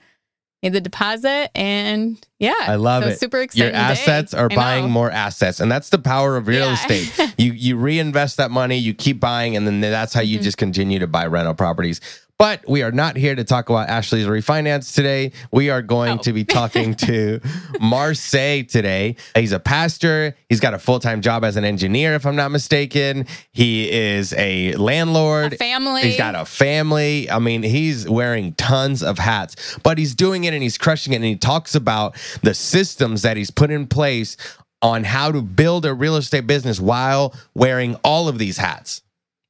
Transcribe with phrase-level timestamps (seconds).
[0.61, 2.53] made the deposit, and yeah.
[2.59, 3.19] I love so it.
[3.19, 3.73] Super exciting.
[3.73, 4.89] Your assets are I buying know.
[4.89, 6.73] more assets, and that's the power of real Yeah.
[6.73, 7.33] estate.
[7.37, 10.43] You you reinvest that money, you keep buying, and then that's how you Mm-hmm.
[10.43, 11.99] just continue to buy rental properties.
[12.39, 15.31] But we are not here to talk about Ashley's refinance today.
[15.51, 16.21] We are going Oh.
[16.23, 17.39] to be talking to
[17.79, 19.15] Marsay today.
[19.35, 20.35] He's a pastor.
[20.49, 23.27] He's got a full time job as an engineer, if I'm not mistaken.
[23.51, 25.53] He is a landlord.
[25.53, 26.01] A family.
[26.01, 27.29] He's got a family.
[27.29, 31.17] I mean, he's wearing tons of hats, but he's doing it and he's crushing it.
[31.17, 34.37] And he talks about the systems that he's put in place
[34.81, 39.01] on how to build a real estate business while wearing all of these hats.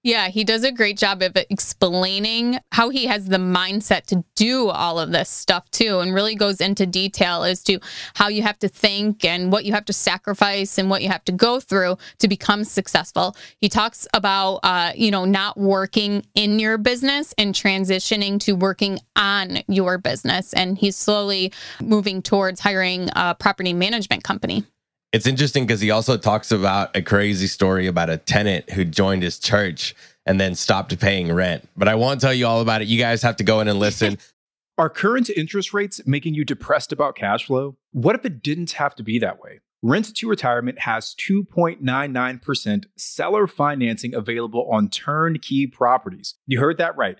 [0.06, 4.68] Yeah, he does a great job of explaining how he has the mindset to do
[4.68, 7.80] all of this stuff too, and really goes into detail as to
[8.14, 11.24] how you have to think and what you have to sacrifice and what you have
[11.24, 13.38] to go through to become successful.
[13.60, 19.00] He talks about, uh, you know, not working in your business and transitioning to working
[19.16, 24.66] on your business, and he's slowly moving towards hiring a property management company.
[25.14, 29.22] It's interesting because he also talks about a crazy story about a tenant who joined
[29.22, 31.70] his church and then stopped paying rent.
[31.78, 32.88] But I won't tell you all about it.
[32.88, 34.18] You guys have to go in and listen.
[34.80, 37.78] Are current interest rates making you depressed about cash flow?
[37.92, 39.60] What if it didn't have to be that way?
[39.84, 46.34] Rent to Retirement has 2.99% seller financing available on turnkey properties.
[46.48, 47.20] You heard that right.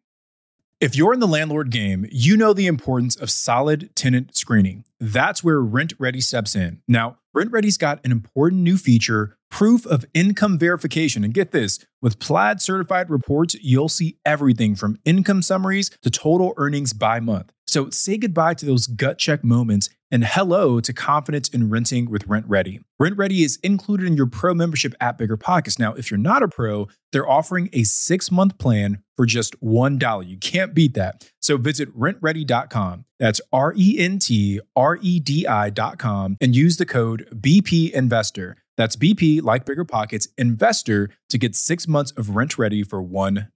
[0.81, 4.83] If you're in the landlord game, you know the importance of solid tenant screening.
[4.99, 6.81] That's where RentRedi steps in.
[6.87, 11.23] Now, RentRedi's got an important new feature proof of income verification.
[11.23, 16.55] And get this with Plaid certified reports, you'll see everything from income summaries to total
[16.57, 17.53] earnings by month.
[17.67, 22.27] So say goodbye to those gut check moments and hello to confidence in renting with
[22.27, 22.81] RentRedi.
[22.99, 25.79] Rent Ready is included in your pro membership at Bigger Pockets.
[25.79, 30.27] Now, if you're not a pro, they're offering a six month plan for just $1.
[30.27, 31.29] You can't beat that.
[31.41, 33.05] So visit rentredi.com.
[33.19, 38.57] That's R E N T R E D I.com and use the code BP Investor.
[38.77, 43.47] That's BP, like Bigger Pockets, Investor to get six months of rent ready for $1.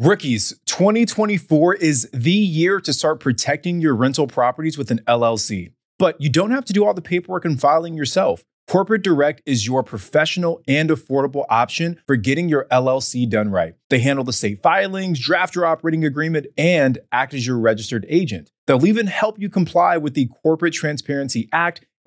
[0.00, 5.72] Rookies, 2024 is the year to start protecting your rental properties with an LLC.
[5.98, 8.44] But you don't have to do all the paperwork and filing yourself.
[8.68, 13.74] Corporate Direct is your professional and affordable option for getting your LLC done right.
[13.90, 18.52] They handle the state filings, draft your operating agreement, and act as your registered agent.
[18.68, 21.86] They'll even help you comply with the Corporate Transparency Act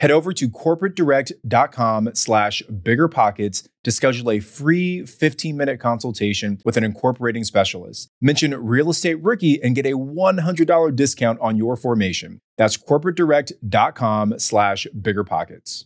[0.00, 7.44] Head over to corporatedirect.com slash biggerpockets to schedule a free 15-minute consultation with an incorporating
[7.44, 8.08] specialist.
[8.18, 12.40] Mention Real Estate Rookie and get a $100 discount on your formation.
[12.56, 15.84] That's corporatedirect.com slash biggerpockets.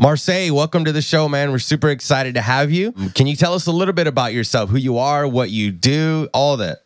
[0.00, 1.52] Marsay, welcome to the show, man.
[1.52, 2.90] We're super excited to have you.
[3.14, 6.28] Can you tell us a little bit about yourself, who you are, what you do,
[6.34, 6.78] all that?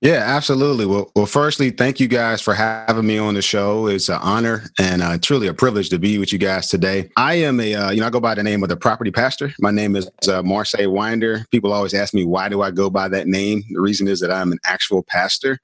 [0.00, 0.86] Yeah, absolutely.
[0.86, 3.88] Well, well, firstly, thank you guys for having me on the show.
[3.88, 7.10] It's an honor and uh, truly a privilege to be with you guys today.
[7.16, 9.52] I am a, uh, you know, I go by the name of the property pastor.
[9.58, 11.44] My name is uh, Marsay Winder.
[11.50, 13.64] People always ask me, why do I go by that name?
[13.72, 15.58] The reason is that I'm an actual pastor.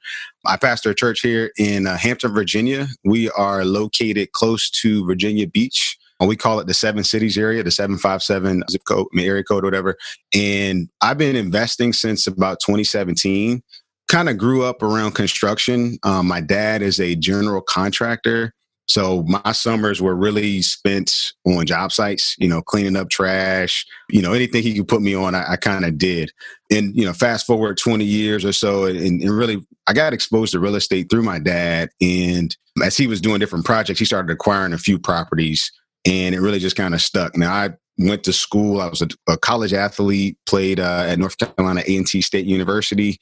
[0.44, 2.88] I pastor a church here in uh, Hampton, Virginia.
[3.04, 5.96] We are located close to Virginia Beach.
[6.20, 9.96] And we call it the seven cities area, the 757 zip code, area code, whatever.
[10.32, 13.62] And I've been investing since about 2017
[14.08, 15.98] kind of grew up around construction.
[16.02, 18.52] Um, my dad is a general contractor.
[18.86, 24.20] So my summers were really spent on job sites, you know, cleaning up trash, you
[24.20, 26.30] know, anything he could put me on, I, I kind of did.
[26.70, 30.52] And, you know, fast forward 20 years or so, and, and really, I got exposed
[30.52, 31.90] to real estate through my dad.
[32.00, 35.70] And as he was doing different projects, he started acquiring a few properties
[36.04, 37.36] and it really just kind of stuck.
[37.36, 38.80] Now, I went to school.
[38.80, 43.18] I was a, a college athlete, played uh, at North Carolina A&T State University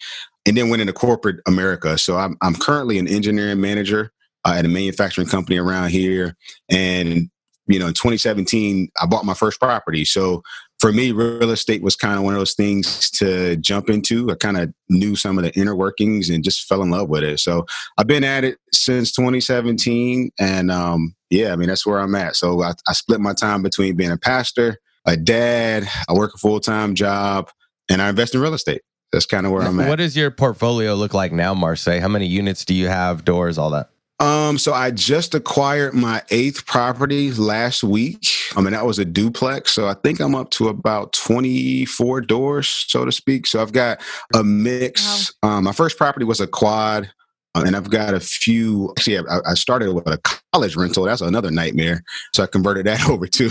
[0.46, 1.98] and then went into corporate America.
[1.98, 4.12] So I'm I'm currently an engineering manager
[4.44, 6.36] uh, at a manufacturing company around here,
[6.70, 7.30] and
[7.68, 10.04] you know, in 2017, I bought my first property.
[10.04, 10.42] So
[10.80, 14.28] for me, real estate was kind of one of those things to jump into.
[14.30, 17.22] I kind of knew some of the inner workings and just fell in love with
[17.22, 17.38] it.
[17.38, 17.64] So
[17.98, 22.36] I've been at it since 2017, and um, yeah, I mean that's where I'm at.
[22.36, 26.38] So I, I split my time between being a pastor, a dad, I work a
[26.38, 27.50] full time job,
[27.90, 28.82] and I invest in real estate
[29.12, 29.88] that's kind of where I'm at.
[29.88, 32.00] What does your portfolio look like now, Marsay?
[32.00, 33.90] How many units do you have, doors, all that?
[34.20, 38.24] Um, so I just acquired my eighth property last week.
[38.56, 39.72] I mean, that was a duplex.
[39.72, 43.46] So I think I'm up to about 24 doors, so to speak.
[43.46, 44.00] So I've got
[44.34, 45.32] a mix.
[45.42, 45.50] Wow.
[45.50, 47.10] Um, my first property was a quad.
[47.54, 48.92] Uh, and I've got a few.
[48.96, 50.18] Actually, I, I, started with a
[50.52, 51.04] college rental.
[51.04, 52.02] That's another nightmare.
[52.34, 53.50] So I converted that over to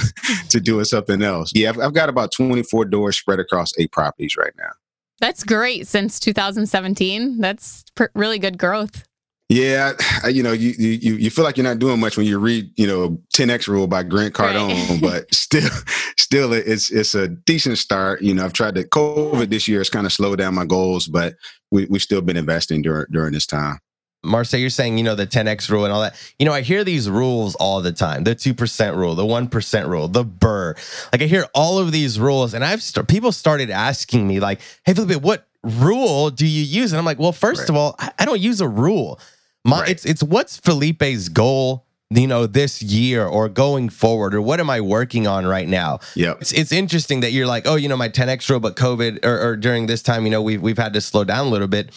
[0.49, 1.51] to doing something else.
[1.53, 4.71] Yeah, I've, I've got about 24 doors spread across eight properties right now.
[5.19, 7.39] That's great since 2017.
[7.39, 9.03] That's pr- really good growth.
[9.49, 9.91] Yeah,
[10.29, 12.87] you know, you you you feel like you're not doing much when you read, you
[12.87, 15.01] know, 10x rule by Grant Cardone, right.
[15.01, 15.69] but still,
[16.17, 18.21] still, it's it's a decent start.
[18.21, 21.07] You know, I've tried to COVID this year has kind of slowed down my goals,
[21.07, 21.35] but
[21.69, 23.77] we we've still been investing during during this time.
[24.23, 26.15] Marsay, you're saying, you know, the 10X rule and all that.
[26.37, 30.07] You know, I hear these rules all the time the 2% rule, the 1% rule,
[30.07, 31.09] the BRRRR.
[31.11, 34.61] Like, I hear all of these rules, and I've st- people started asking me, like,
[34.85, 36.91] hey, Felipe, what rule do you use?
[36.91, 37.69] And I'm like, well, first right.
[37.69, 39.19] of all, I, I don't use a rule.
[39.65, 39.89] My, right.
[39.89, 44.69] it's, it's what's Felipe's goal you know this year or going forward or what am
[44.69, 47.95] i working on right now yeah it's, it's interesting that you're like oh you know
[47.95, 50.91] my 10x rule but covid or, or during this time you know we've, we've had
[50.91, 51.89] to slow down a little bit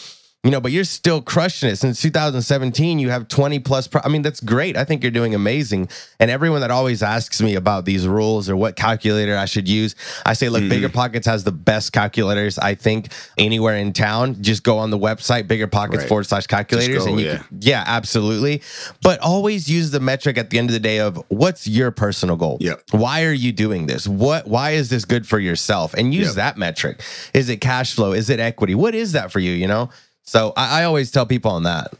[0.45, 1.77] you know, but you're still crushing it.
[1.77, 3.89] Since 2017, you have 20 plus.
[3.89, 4.77] Pro- I mean, that's great.
[4.77, 5.89] I think you're doing amazing.
[6.21, 9.97] And everyone that always asks me about these rules or what calculator I should use,
[10.27, 10.69] I say, look, mm-hmm.
[10.69, 13.09] Bigger Pockets has the best calculators, I think,
[13.39, 14.43] anywhere in town.
[14.43, 16.09] Just go on the website, Bigger Pockets right.
[16.09, 17.07] forward slash calculators.
[17.07, 17.39] Go, and you yeah.
[17.39, 18.61] Can, yeah, absolutely.
[19.01, 22.37] But always use the metric at the end of the day of what's your personal
[22.37, 22.59] goal?
[22.61, 22.83] Yep.
[22.91, 24.07] Why are you doing this?
[24.07, 25.95] What, why is this good for yourself?
[25.95, 26.37] And use yep.
[26.37, 27.01] that metric.
[27.33, 28.13] Is it cash flow?
[28.13, 28.75] Is it equity?
[28.75, 29.53] What is that for you?
[29.53, 29.89] You know?
[30.25, 31.93] So I, I always tell people on that.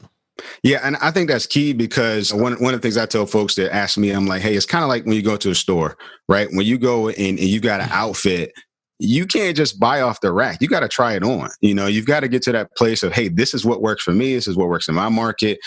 [0.63, 3.55] Yeah, and I think that's key because one one of the things I tell folks
[3.55, 5.55] that ask me, I'm like, hey, it's kind of like when you go to a
[5.55, 5.97] store,
[6.29, 6.49] right?
[6.51, 8.53] When you go in and you got an outfit,
[8.99, 10.61] you can't just buy off the rack.
[10.61, 11.51] You got to try it on.
[11.61, 14.03] You know, you've got to get to that place of, hey, this is what works
[14.03, 14.35] for me.
[14.35, 15.59] This is what works in my market.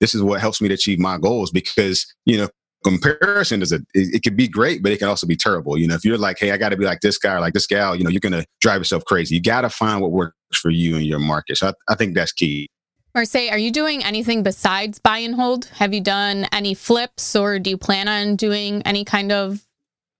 [0.00, 1.50] This is what helps me to achieve my goals.
[1.50, 2.48] Because you know,
[2.84, 5.76] comparison is a it, it can be great, but it can also be terrible.
[5.76, 7.54] You know, if you're like, hey, I got to be like this guy or like
[7.54, 9.34] this gal, you know, you're gonna drive yourself crazy.
[9.34, 11.58] You got to find what works for you and your market.
[11.58, 12.68] So I, I think that's key.
[13.16, 15.66] Marsay, are you doing anything besides buy and hold?
[15.76, 19.66] Have you done any flips or do you plan on doing any kind of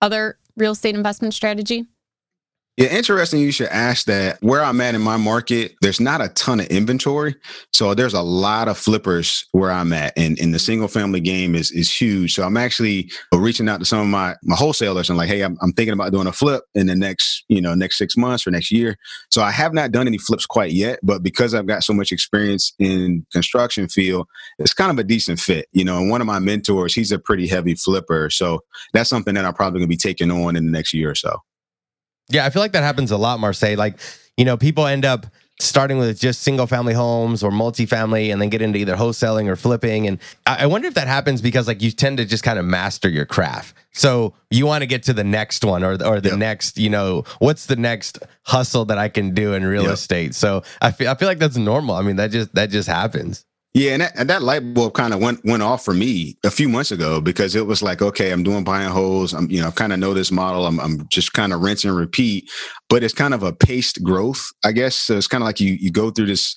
[0.01, 1.87] other real estate investment strategy?
[2.77, 3.41] Yeah, interesting.
[3.41, 4.37] You should ask that.
[4.43, 7.35] Where I'm at in my market, there's not a ton of inventory,
[7.73, 11.55] so there's a lot of flippers where I'm at, and, and the single family game
[11.55, 12.35] is is huge.
[12.35, 15.41] So I'm actually uh, reaching out to some of my my wholesalers and like, hey,
[15.41, 18.47] I'm, I'm thinking about doing a flip in the next you know next six months
[18.47, 18.97] or next year.
[19.31, 22.13] So I have not done any flips quite yet, but because I've got so much
[22.13, 24.27] experience in construction field,
[24.59, 25.67] it's kind of a decent fit.
[25.73, 28.61] You know, and one of my mentors, he's a pretty heavy flipper, so
[28.93, 31.41] that's something that I'm probably to be taking on in the next year or so.
[32.29, 33.77] Yeah, I feel like that happens a lot, Marsay.
[33.77, 33.99] Like,
[34.37, 35.27] you know, people end up
[35.59, 39.57] starting with just single family homes or multifamily and then get into either wholesaling or
[39.57, 40.07] flipping.
[40.07, 43.09] And I wonder if that happens because like you tend to just kind of master
[43.09, 43.75] your craft.
[43.93, 46.39] So you want to get to the next one or, or the yep.
[46.39, 49.95] next, you know, what's the next hustle that I can do in real yep.
[49.95, 50.35] estate?
[50.35, 51.95] So I feel, I feel like that's normal.
[51.95, 53.46] I mean, that just, that just happens.
[53.77, 56.51] Yeah, and that, and that light bulb kind of went went off for me a
[56.51, 59.35] few months ago because it was like, okay, I'm doing buy and holds.
[59.35, 60.67] I'm you know kind of know this model.
[60.67, 62.51] I'm I'm just kind of rinse and repeat,
[62.89, 64.97] but it's kind of a paced growth, I guess.
[64.97, 66.57] So it's kind of like you you go through this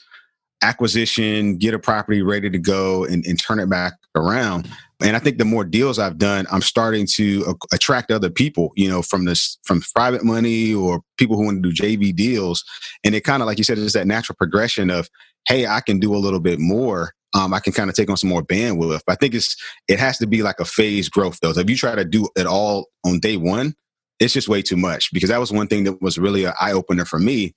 [0.64, 4.70] acquisition, get a property ready to go, and, and turn it back around.
[5.01, 8.89] And I think the more deals I've done, I'm starting to attract other people, you
[8.89, 12.65] know, from this from private money or people who want to do JV deals.
[13.03, 15.10] And it kind of like you said, it's that natural progression of
[15.48, 17.13] hey, I can do a little bit more.
[17.34, 19.01] Um, I can kind of take on some more bandwidth.
[19.08, 19.56] I think it's
[19.88, 21.53] it has to be like a phase growth though.
[21.53, 23.75] So if you try to do it all on day one,
[24.20, 25.13] it's just way too much.
[25.13, 27.53] Because that was one thing that was really an eye opener for me.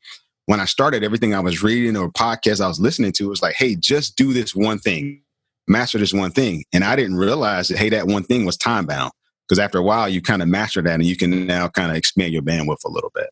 [0.47, 3.55] When I started, everything I was reading or podcasts I was listening to was like,
[3.55, 5.23] hey, just do this one thing,
[5.67, 6.65] master this one thing.
[6.73, 9.13] And I didn't realize that hey, that one thing was time bound.
[9.49, 11.97] Because after a while, you kind of master that and you can now kind of
[11.97, 13.29] expand your bandwidth a little bit.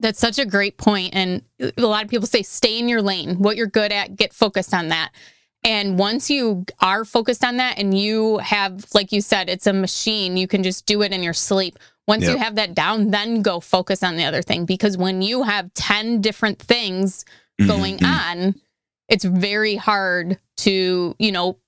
[0.00, 1.14] That's such a great point.
[1.14, 4.32] And a lot of people say, stay in your lane, what you're good at, get
[4.32, 5.12] focused on that.
[5.64, 9.72] And once you are focused on that and you have, like you said, it's a
[9.72, 11.78] machine, you can just do it in your sleep.
[12.08, 12.32] Once yep.
[12.32, 14.64] you have that down, then go focus on the other thing.
[14.64, 17.24] Because when you have 10 different things
[17.60, 18.40] mm-hmm, going mm-hmm.
[18.40, 18.54] on,
[19.12, 21.58] it's very hard to, you know,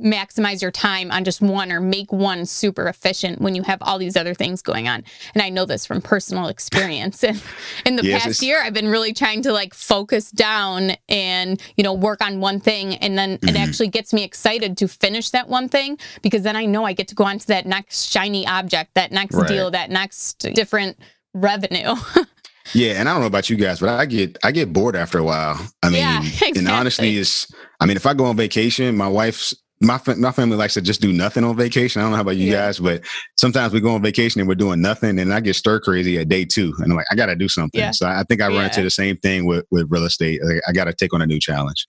[0.00, 3.98] maximize your time on just one or make one super efficient when you have all
[3.98, 5.02] these other things going on.
[5.34, 7.24] And I know this from personal experience.
[7.34, 7.40] And
[7.84, 11.82] in the yes, past year, I've been really trying to like focus down and, you
[11.82, 12.94] know, work on one thing.
[12.96, 13.48] And then mm-hmm.
[13.48, 16.92] it actually gets me excited to finish that one thing because then I know I
[16.92, 19.48] get to go on to that next shiny object, that next right.
[19.48, 20.98] deal, that next different
[21.34, 21.94] revenue.
[22.74, 25.18] Yeah, and I don't know about you guys, but I get I get bored after
[25.18, 25.58] a while.
[25.82, 26.60] I mean, yeah, exactly.
[26.60, 27.46] and honestly, is
[27.80, 31.00] I mean, if I go on vacation, my wife's my my family likes to just
[31.00, 32.00] do nothing on vacation.
[32.00, 32.66] I don't know how about you yeah.
[32.66, 33.04] guys, but
[33.38, 36.28] sometimes we go on vacation and we're doing nothing, and I get stir crazy at
[36.28, 37.80] day two, and I'm like, I got to do something.
[37.80, 37.90] Yeah.
[37.90, 40.40] So I think I run into the same thing with with real estate.
[40.42, 41.86] Like, I got to take on a new challenge.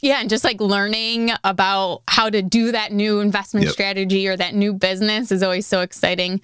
[0.00, 3.72] Yeah, and just like learning about how to do that new investment yep.
[3.72, 6.40] strategy or that new business is always so exciting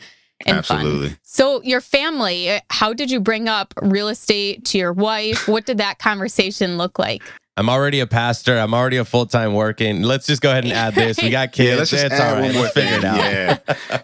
[0.46, 1.08] and Absolutely.
[1.10, 1.18] fun.
[1.22, 5.48] So, your family, how did you bring up real estate to your wife?
[5.48, 7.22] What did that conversation look like?
[7.56, 8.58] I'm already a pastor.
[8.58, 10.02] I'm already a full time working.
[10.02, 11.22] Let's just go ahead and add this.
[11.22, 11.70] We got kids.
[11.70, 12.52] Yeah, let's just it's add all right.
[12.52, 13.16] We'll figure it out.
[13.16, 13.58] Yeah.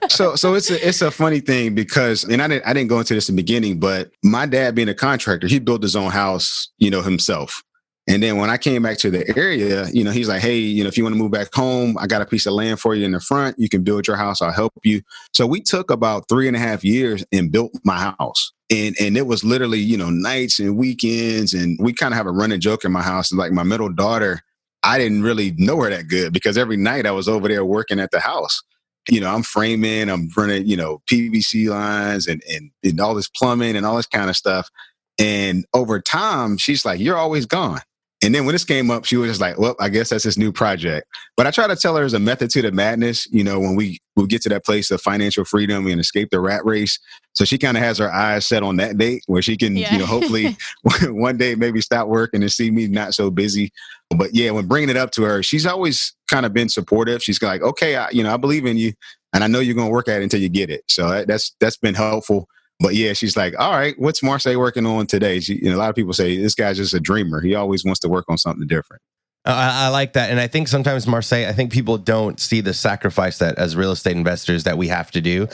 [0.08, 3.00] so so it's a it's a funny thing because and I didn't I didn't go
[3.00, 6.12] into this in the beginning, but my dad being a contractor, he built his own
[6.12, 7.64] house, you know, himself.
[8.10, 10.82] And then when I came back to the area, you know, he's like, hey, you
[10.82, 12.92] know, if you want to move back home, I got a piece of land for
[12.96, 13.56] you in the front.
[13.56, 14.42] You can build your house.
[14.42, 15.02] I'll help you.
[15.32, 18.52] So we took about three and a half years and built my house.
[18.68, 21.54] And and it was literally, you know, nights and weekends.
[21.54, 23.32] And we kind of have a running joke in my house.
[23.32, 24.40] Like my middle daughter,
[24.82, 28.00] I didn't really know her that good because every night I was over there working
[28.00, 28.60] at the house.
[29.08, 33.28] You know, I'm framing, I'm running, you know, PVC lines and, and, and all this
[33.28, 34.68] plumbing and all this kind of stuff.
[35.16, 37.80] And over time, she's like, You're always gone.
[38.22, 40.36] And then when this came up, she was just like, well, I guess that's this
[40.36, 41.06] new project.
[41.38, 43.76] But I try to tell her there's a method to the madness, you know, when
[43.76, 46.98] we, we get to that place of financial freedom and escape the rat race.
[47.32, 49.92] So she kind of has her eyes set on that date where she can, yeah.
[49.92, 50.54] you know, hopefully
[51.04, 53.72] one day maybe stop working and see me not so busy.
[54.10, 57.22] But yeah, when bringing it up to her, she's always kind of been supportive.
[57.22, 58.92] She's like, okay, I, you know, I believe in you
[59.32, 60.82] and I know you're going to work at it until you get it.
[60.88, 62.48] So that's, that's been helpful
[62.80, 65.38] but yeah, she's like, all right, what's Marsay working on today?
[65.40, 67.42] She, you know, a lot of people say this guy's just a dreamer.
[67.42, 69.02] He always wants to work on something different.
[69.44, 70.30] I, I, like that.
[70.30, 73.92] And I think sometimes Marsay, I think people don't see the sacrifice that as real
[73.92, 75.48] estate investors that we have to do.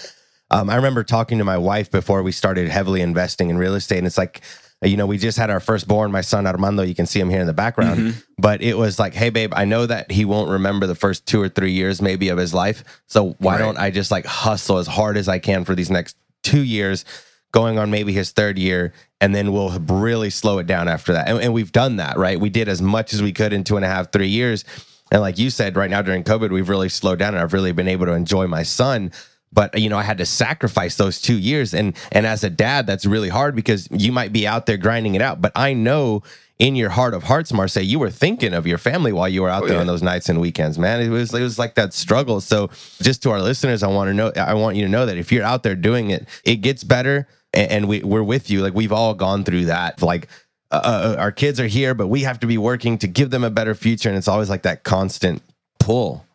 [0.50, 3.98] Um, I remember talking to my wife before we started heavily investing in real estate.
[3.98, 4.40] And it's like,
[4.82, 6.82] you know, we just had our firstborn, my son Armando.
[6.82, 8.00] You can see him here in the background.
[8.00, 8.20] Mm-hmm.
[8.38, 11.40] But it was like, hey, babe, I know that he won't remember the first two
[11.40, 12.84] or three years maybe of his life.
[13.06, 13.58] So why right.
[13.58, 16.16] don't I just like hustle as hard as I can for these next
[16.46, 17.04] two years,
[17.52, 21.28] going on maybe his third year, and then we'll really slow it down after that.
[21.28, 22.38] And, and, we've done that, right?
[22.38, 24.64] We did as much as we could in two and a half, three years.
[25.10, 27.72] And like you said, right now during COVID, we've really slowed down and I've really
[27.72, 29.12] been able to enjoy my son.
[29.56, 31.74] But you know, I had to sacrifice those two years.
[31.74, 35.16] And and as a dad, that's really hard because you might be out there grinding
[35.16, 35.40] it out.
[35.40, 36.22] But I know
[36.58, 39.48] in your heart of hearts, Marsay, you were thinking of your family while you were
[39.48, 39.80] out oh, there yeah.
[39.80, 41.00] on those nights and weekends, man.
[41.00, 42.42] It was it was like that struggle.
[42.42, 42.68] So
[43.00, 45.32] just to our listeners, I want to know I want you to know that if
[45.32, 48.60] you're out there doing it, it gets better and, and we, we're with you.
[48.60, 50.02] Like we've all gone through that.
[50.02, 50.28] Like
[50.70, 53.42] uh, uh, our kids are here, but we have to be working to give them
[53.42, 54.10] a better future.
[54.10, 55.42] And it's always like that constant
[55.80, 56.25] pull.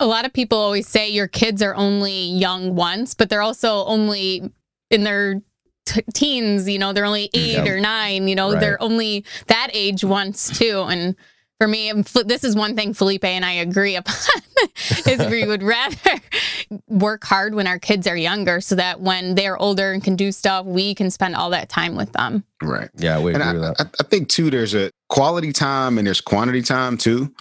[0.00, 3.84] A lot of people always say your kids are only young once, but they're also
[3.84, 4.50] only
[4.90, 5.40] in their
[5.86, 7.66] t- teens, you know, they're only eight yep.
[7.66, 8.60] or nine, you know, right.
[8.60, 10.84] they're only that age once too.
[10.88, 11.16] And
[11.58, 11.92] for me,
[12.26, 14.16] this is one thing Felipe and I agree upon
[15.06, 16.20] is we would rather
[16.88, 20.32] work hard when our kids are younger so that when they're older and can do
[20.32, 22.44] stuff, we can spend all that time with them.
[22.62, 22.90] Right.
[22.96, 23.86] Yeah, we agree and with that.
[23.86, 27.32] I, I think too, there's a quality time and there's quantity time too.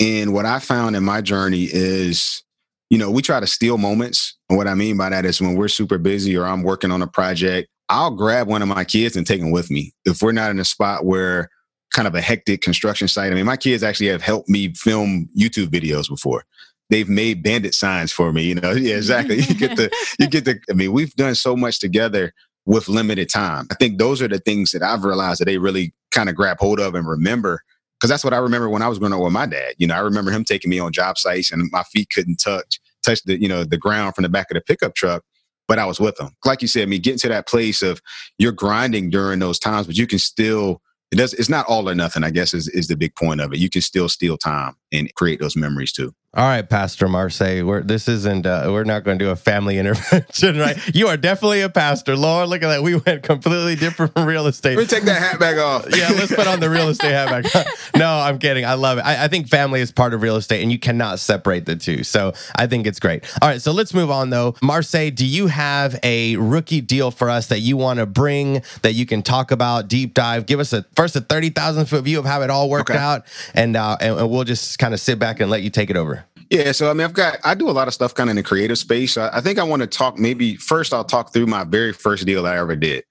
[0.00, 2.42] And what I found in my journey is,
[2.90, 4.36] you know, we try to steal moments.
[4.48, 7.02] And what I mean by that is when we're super busy or I'm working on
[7.02, 9.92] a project, I'll grab one of my kids and take them with me.
[10.04, 11.50] If we're not in a spot where
[11.92, 13.32] kind of a hectic construction site.
[13.32, 16.44] I mean, my kids actually have helped me film YouTube videos before.
[16.90, 18.44] They've made bandit signs for me.
[18.44, 19.36] You know, yeah, exactly.
[19.36, 20.60] you get the, you get the.
[20.70, 22.32] I mean, we've done so much together
[22.66, 23.66] with limited time.
[23.70, 26.58] I think those are the things that I've realized that they really kind of grab
[26.60, 27.62] hold of and remember.
[27.98, 29.74] Because that's what I remember when I was growing up with my dad.
[29.78, 32.80] You know, I remember him taking me on job sites and my feet couldn't touch
[33.02, 35.22] touch the you know the ground from the back of the pickup truck
[35.68, 36.30] but I was with him.
[36.44, 38.00] Like you said, I mean, getting to that place of
[38.38, 40.80] you're grinding during those times, but you can still
[41.12, 43.52] it does it's not all or nothing i guess is, is the big point of
[43.52, 47.64] it you can still steal time and create those memories too all right, Pastor Marsay,
[47.64, 50.76] we're, this isn't, uh, we're not going to do a family intervention, right?
[50.94, 52.14] you are definitely a pastor.
[52.14, 52.82] Lord, look at that.
[52.82, 54.76] We went completely different from real estate.
[54.76, 55.86] Let me take that hat back off.
[55.96, 57.66] yeah, let's put on the real estate hat back.
[57.96, 58.66] no, I'm kidding.
[58.66, 59.06] I love it.
[59.06, 62.04] I, I, think family is part of real estate and you cannot separate the two.
[62.04, 63.24] So I think it's great.
[63.40, 64.52] All right, so let's move on though.
[64.62, 68.92] Marsay, do you have a rookie deal for us that you want to bring that
[68.92, 70.44] you can talk about, deep dive?
[70.44, 72.98] Give us a first a 30,000 foot view of how it all worked okay.
[72.98, 73.24] out
[73.54, 75.96] and, uh, and, and we'll just kind of sit back and let you take it
[75.96, 76.25] over.
[76.50, 78.36] Yeah, so I mean, I've got I do a lot of stuff kind of in
[78.36, 79.16] the creative space.
[79.16, 80.18] I, I think I want to talk.
[80.18, 83.04] Maybe first, I'll talk through my very first deal that I ever did,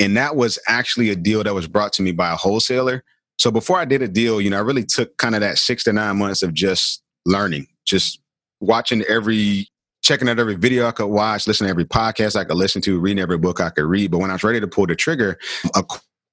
[0.00, 3.04] and that was actually a deal that was brought to me by a wholesaler.
[3.38, 5.84] So before I did a deal, you know, I really took kind of that six
[5.84, 8.20] to nine months of just learning, just
[8.60, 9.68] watching every,
[10.02, 12.98] checking out every video I could watch, listening to every podcast I could listen to,
[12.98, 14.10] reading every book I could read.
[14.10, 15.38] But when I was ready to pull the trigger,
[15.76, 15.84] a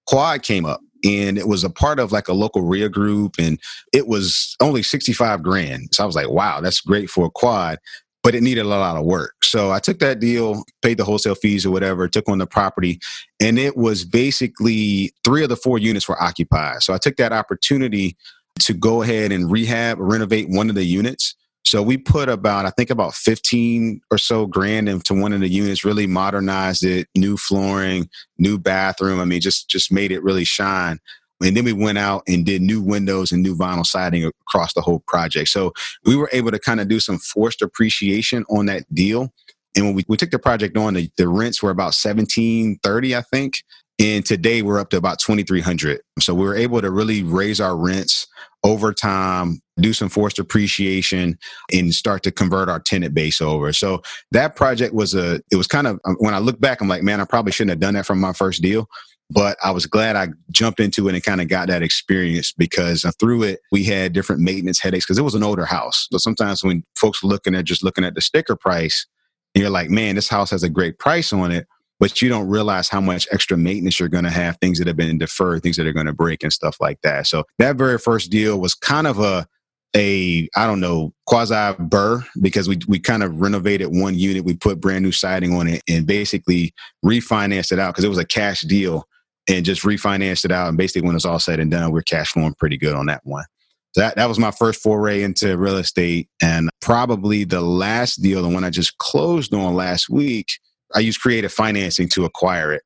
[0.08, 3.60] quad came up and it was a part of like a local REIA group and
[3.94, 5.90] it was only 65 grand.
[5.94, 7.78] So I was like, wow, that's great for a quad,
[8.24, 9.36] but it needed a lot of work.
[9.44, 13.00] So I took that deal, paid the wholesale fees or whatever, took on the property,
[13.40, 16.82] and it was basically three of the four units were occupied.
[16.82, 18.18] So I took that opportunity
[18.60, 21.36] to go ahead and rehab, renovate one of the units.
[21.66, 25.50] So we put about, I think about 15 or so grand into one of the
[25.50, 29.20] units, really modernized it, new flooring, new bathroom.
[29.20, 31.00] I mean, just just made it really shine.
[31.44, 34.82] And then we went out and did new windows and new vinyl siding across the
[34.82, 35.50] whole project.
[35.50, 35.74] So
[36.06, 39.34] we were able to kind of do some forced appreciation on that deal.
[39.76, 43.22] And when we, we took the project on, the, the rents were about 1730, I
[43.22, 43.64] think.
[44.00, 46.02] And today we're up to about 2300.
[46.20, 48.28] So we were able to really raise our rents
[48.66, 51.38] over time, do some forced appreciation
[51.72, 53.72] and start to convert our tenant base over.
[53.72, 54.02] So
[54.32, 57.04] that project was a, it was kind of, um, when I look back, I'm like,
[57.04, 58.90] man, I probably shouldn't have done that from my first deal.
[59.30, 63.06] But I was glad I jumped into it and kind of got that experience because
[63.20, 66.08] through it, we had different maintenance headaches because it was an older house.
[66.12, 69.06] So sometimes when folks looking at just looking at the sticker price,
[69.54, 71.68] you're like, man, this house has a great price on it
[72.00, 74.98] but you don't realize how much extra maintenance you're going to have, things that have
[74.98, 77.28] been deferred, things that are going to break and stuff like that.
[77.28, 79.48] So that very first deal was kind of a,
[79.96, 84.56] a I don't know quasi BRRRR because we we kind of renovated one unit, we
[84.56, 88.26] put brand new siding on it, and basically refinanced it out because it was a
[88.26, 89.08] cash deal,
[89.48, 90.68] and just refinanced it out.
[90.68, 93.22] And basically, when it's all said and done, we're cash flowing pretty good on that
[93.24, 93.46] one.
[93.94, 98.42] So that that was my first foray into real estate, and probably the last deal,
[98.42, 100.60] the one I just closed on last week,
[100.94, 102.84] I used creative financing to acquire it.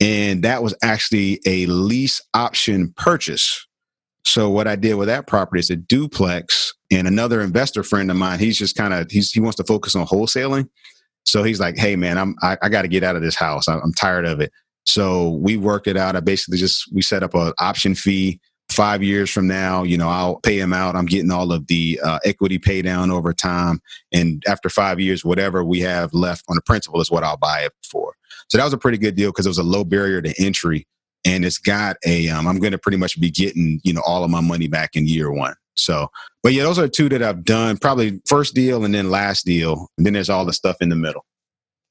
[0.00, 3.66] And that was actually a lease option purchase.
[4.24, 8.16] So what I did with that property is a duplex and another investor friend of
[8.16, 10.68] mine, he's just kind of, he wants to focus on wholesaling.
[11.24, 13.68] So he's like, Hey man, I'm, I, I got to get out of this house.
[13.68, 14.52] I'm, I'm tired of it.
[14.84, 16.16] So we worked it out.
[16.16, 18.40] I basically just, we set up an option fee
[18.72, 20.96] five years from now, you know, I'll pay him out.
[20.96, 23.80] I'm getting all of the uh, equity pay down over time.
[24.12, 27.60] And after five years, whatever we have left on the principal is what I'll buy
[27.60, 28.14] it for.
[28.48, 30.86] So that was a pretty good deal because it was a low barrier to entry.
[31.24, 34.24] And it's got a, um, I'm going to pretty much be getting, you know, all
[34.24, 35.54] of my money back in year one.
[35.76, 36.08] So,
[36.42, 39.88] but yeah, those are two that I've done probably first deal and then last deal.
[39.96, 41.24] And then there's all the stuff in the middle.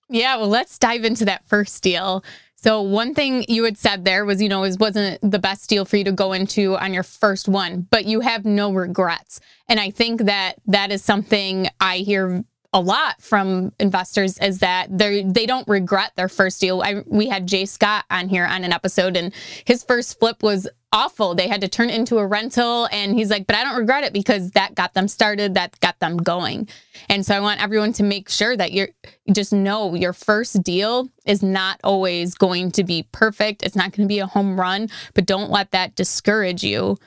[0.09, 2.23] Yeah, well, let's dive into that first deal.
[2.63, 5.83] So one thing you had said there was, you know, it wasn't the best deal
[5.83, 9.39] for you to go into on your first one, but you have no regrets.
[9.67, 12.43] And I think that that is something I hear
[12.73, 16.81] a lot from investors is that they they don't regret their first deal.
[16.81, 19.33] I, we had Jay Scott on here on an episode, and
[19.65, 21.35] his first flip was awful.
[21.35, 24.03] They had to turn it into a rental, and he's like, "But I don't regret
[24.03, 26.67] it because that got them started, that got them going."
[27.09, 28.89] And so I want everyone to make sure that you're
[29.31, 33.63] just know your first deal is not always going to be perfect.
[33.63, 36.97] It's not going to be a home run, but don't let that discourage you,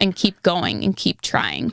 [0.00, 1.72] and keep going and keep trying.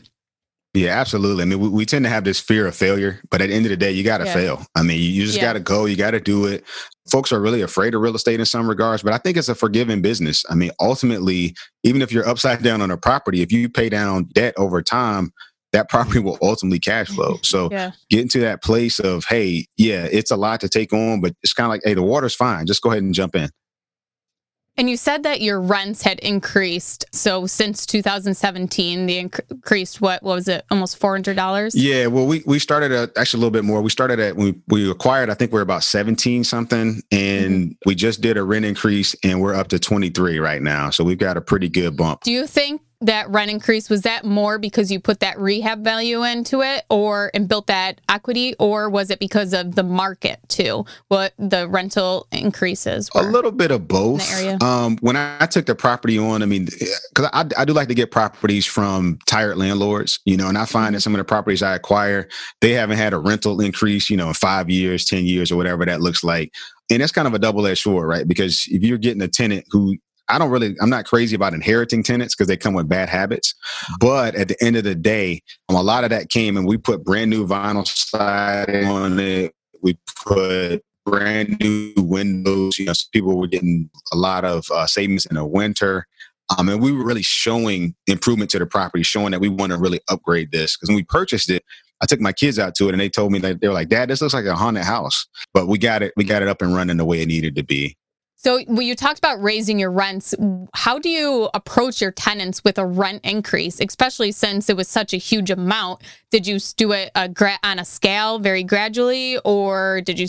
[0.73, 1.43] Yeah, absolutely.
[1.43, 3.65] I mean, we, we, tend to have this fear of failure, but at the end
[3.65, 4.33] of the day, you got to yeah.
[4.33, 4.65] fail.
[4.75, 5.43] I mean, you just yeah.
[5.43, 6.63] got to go, you got to do it.
[7.11, 9.55] Folks are really afraid of real estate in some regards, but I think it's a
[9.55, 10.43] forgiving business.
[10.49, 14.09] I mean, ultimately, even if you're upside down on a property, if you pay down
[14.15, 15.31] on debt over time,
[15.73, 17.37] that property will ultimately cash flow.
[17.43, 17.91] So yeah.
[18.09, 21.53] getting to that place of, hey, yeah, it's a lot to take on, but it's
[21.53, 22.65] kind of like, hey, the water's fine.
[22.65, 23.49] Just go ahead and jump in.
[24.77, 27.05] And you said that your rents had increased.
[27.11, 31.71] So since 2017, they increased what, what was it, almost $400?
[31.75, 33.81] Yeah, well, we, we started at actually a little bit more.
[33.81, 37.71] We started at we we acquired, I think we're about 17 something, and mm-hmm.
[37.85, 40.89] we just did a rent increase, and we're up to 23 right now.
[40.89, 42.21] So we've got a pretty good bump.
[42.21, 46.23] Do you think that rent increase was that more because you put that rehab value
[46.23, 50.85] into it or and built that equity or was it because of the market too
[51.07, 54.21] what the rental increases a little bit of both.
[54.61, 57.93] um, when I, took the property on i mean because I, I do like to
[57.93, 61.03] get properties from tired landlords you know and i find that mm-hmm.
[61.03, 62.27] some of the properties i acquire
[62.61, 65.85] they haven't had a rental increase you know in five years ten years or whatever
[65.85, 66.53] that looks like.
[66.89, 68.27] And that's kind of a double-edged sword right?
[68.27, 69.97] Because if you're getting a tenant who
[70.29, 73.53] I don't really, I'm not crazy about inheriting tenants because they come with bad habits.
[73.99, 76.77] But at the end of the day, um, a lot of that came and we
[76.77, 79.53] put brand new vinyl siding on it.
[79.81, 82.77] We put brand new windows.
[82.79, 86.07] You know, so people were getting a lot of uh, savings in the winter.
[86.57, 89.77] Um, and we were really showing improvement to the property, showing that we want to
[89.77, 90.75] really upgrade this.
[90.75, 91.63] Because when we purchased it,
[92.01, 93.87] I took my kids out to it, and they told me that they were like,
[93.87, 96.61] "Dad, this looks like a haunted house." But we got it, we got it up
[96.61, 97.95] and running the way it needed to be.
[98.43, 100.35] So, when you talked about raising your rents,
[100.73, 105.13] how do you approach your tenants with a rent increase, especially since it was such
[105.13, 106.01] a huge amount?
[106.29, 110.27] Did you do it a gra- on a scale, very gradually, or did you?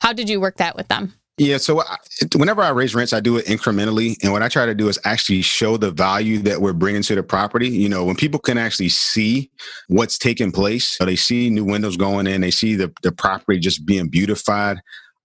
[0.00, 1.14] How did you work that with them?
[1.38, 1.96] Yeah, so uh, I,
[2.36, 4.98] whenever I raise rents, I do it incrementally, and what I try to do is
[5.04, 7.68] actually show the value that we're bringing to the property.
[7.68, 9.50] You know, when people can actually see
[9.88, 13.58] what's taking place, so they see new windows going in, they see the the property
[13.58, 14.78] just being beautified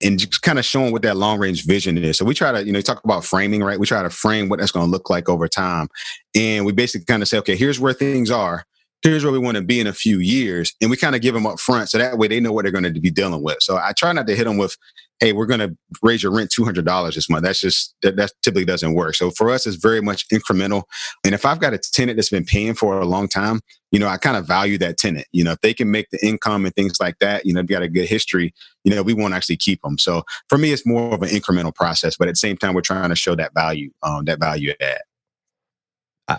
[0.04, 2.18] and just kind of showing what that long range vision is.
[2.18, 3.80] So we try to, you know, talk about framing, right?
[3.80, 5.88] We try to frame what that's going to look like over time.
[6.36, 8.66] And we basically kind of say, okay, here's where things are.
[9.02, 10.74] Here's where we want to be in a few years.
[10.82, 11.90] And we kind of give them up front.
[11.90, 13.58] So that way they know what they're going to be dealing with.
[13.62, 14.78] So I try not to hit them with,
[15.22, 17.44] hey, we're going to raise your rent $200 this month.
[17.44, 19.14] That's just, that, that typically doesn't work.
[19.14, 20.84] So for us, it's very much incremental.
[21.24, 24.08] And if I've got a tenant that's been paying for a long time, you know,
[24.08, 25.28] I kind of value that tenant.
[25.32, 27.84] You know, if they can make the income and things like that, you know, got
[27.84, 28.54] a good history,
[28.84, 30.00] you know, we won't actually keep them.
[30.00, 32.82] So for me, it's more of an incremental process, but at the same time, we're
[32.82, 35.02] trying to show that value, um, that value add.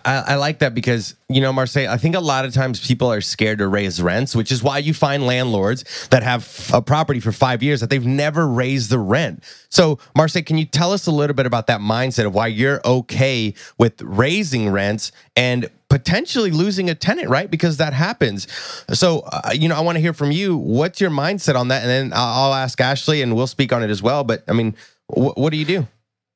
[0.04, 1.88] I, I, like that because you know, Marsay.
[1.88, 4.78] I think a lot of times people are scared to raise rents, which is why
[4.78, 8.98] you find landlords that have a property for five years that they've never raised the
[8.98, 9.42] rent.
[9.70, 12.80] So, Marsay, can you tell us a little bit about that mindset of why you're
[12.84, 17.50] okay with raising rents and potentially losing a tenant, right?
[17.50, 18.46] Because that happens.
[18.92, 20.56] So, uh, you know, I want to hear from you.
[20.56, 21.82] What's your mindset on that?
[21.82, 24.24] And then I'll, ask Ashley, and we'll speak on it as well.
[24.24, 24.74] But I mean,
[25.06, 25.86] wh- what do you do?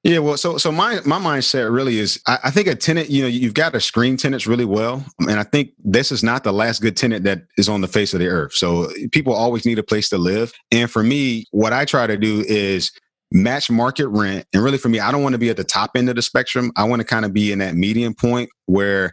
[0.06, 3.22] Yeah, well, so so my my mindset really is I, I, think a tenant, you
[3.22, 6.52] know, you've got to screen tenants really well, and I think this is not the
[6.52, 8.52] last good tenant that is on the face of the earth.
[8.54, 12.16] So people always need a place to live, and for me, what I try to
[12.16, 12.92] do is
[13.32, 14.46] match market rent.
[14.54, 16.22] And really, for me, I don't want to be at the top end of the
[16.22, 16.70] spectrum.
[16.76, 19.12] I want to kind of be in that median point where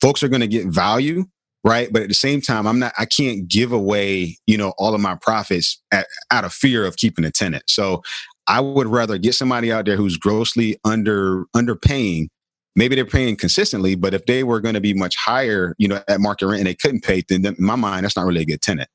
[0.00, 1.24] folks are going to get value,
[1.64, 1.92] right?
[1.92, 2.92] But at the same time, I'm not.
[2.96, 6.94] I can't give away, you know, all of my profits at, out of fear of
[6.94, 7.64] keeping a tenant.
[7.66, 8.02] So
[8.48, 12.28] I would rather get somebody out there who's grossly under underpaying.
[12.74, 16.00] Maybe they're paying consistently, but if they were going to be much higher, you know,
[16.08, 18.46] at market rent and they couldn't pay, then in my mind, that's not really a
[18.46, 18.88] good tenant.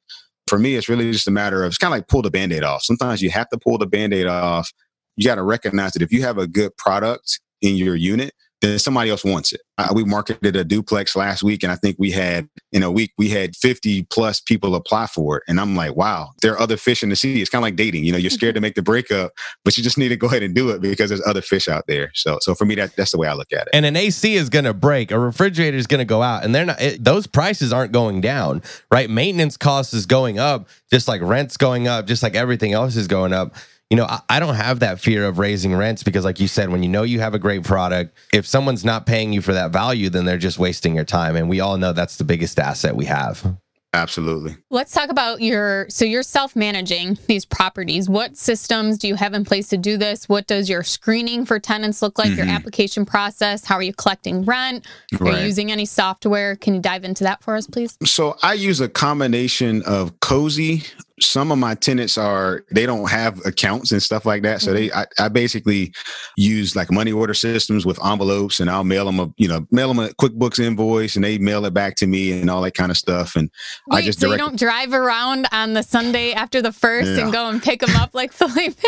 [0.48, 2.64] For me, it's really just a matter of it's kind of like pull the band-aid
[2.64, 2.84] off.
[2.84, 4.72] Sometimes you have to pull the band-aid off.
[5.18, 8.34] You got to recognize that if you have a good product in your unit,
[8.70, 9.62] then somebody else wants it.
[9.78, 13.12] Uh, we marketed a duplex last week, and I think we had in a week
[13.18, 15.44] we had 50 plus people apply for it.
[15.48, 17.42] And I'm like, wow, there are other fish in the sea.
[17.42, 18.04] It's kind of like dating.
[18.06, 19.34] You know, you're scared to make the breakup,
[19.66, 21.86] but you just need to go ahead and do it because there's other fish out
[21.88, 22.12] there.
[22.14, 23.70] So, so for me, that that's the way I look at it.
[23.74, 26.54] And an AC is going to break, a refrigerator is going to go out, and
[26.54, 26.82] they're not.
[26.82, 29.10] It, those prices aren't going down, right?
[29.10, 33.08] Maintenance costs is going up, just like rents going up, just like everything else is
[33.08, 33.56] going up
[33.90, 36.70] you know, I, I, don't have that fear of raising rents because, like you said,
[36.70, 39.72] when you know you have a great product, if someone's not paying you for that
[39.72, 41.36] value, then they're just wasting your time.
[41.36, 43.46] And we all know that's the biggest asset we have.
[43.94, 44.56] Absolutely.
[44.72, 48.10] Let's talk about your so you're self-managing these properties.
[48.10, 50.28] What systems do you have in place to do this?
[50.28, 52.30] What does your screening for tenants look like?
[52.30, 52.38] Mm-hmm.
[52.38, 53.66] Your application process?
[53.66, 54.88] How are you collecting rent?
[55.20, 55.36] Right.
[55.36, 56.56] Are you using any software?
[56.56, 57.96] Can you dive into that for us, please?
[58.04, 60.84] So I use a combination of Cozy,
[61.20, 64.76] some of my tenants are they don't have accounts and stuff like that so mm-hmm.
[64.76, 65.94] they I, I, basically
[66.38, 69.90] use like money order systems with envelopes and i'll mail them a you know mail
[69.90, 72.90] them a quickbooks invoice and they mail it back to me and all that kind
[72.90, 73.52] of stuff and
[73.88, 77.24] Wait, i just so you don't drive around on the sunday after the first yeah.
[77.24, 78.80] and go and pick them up like felipe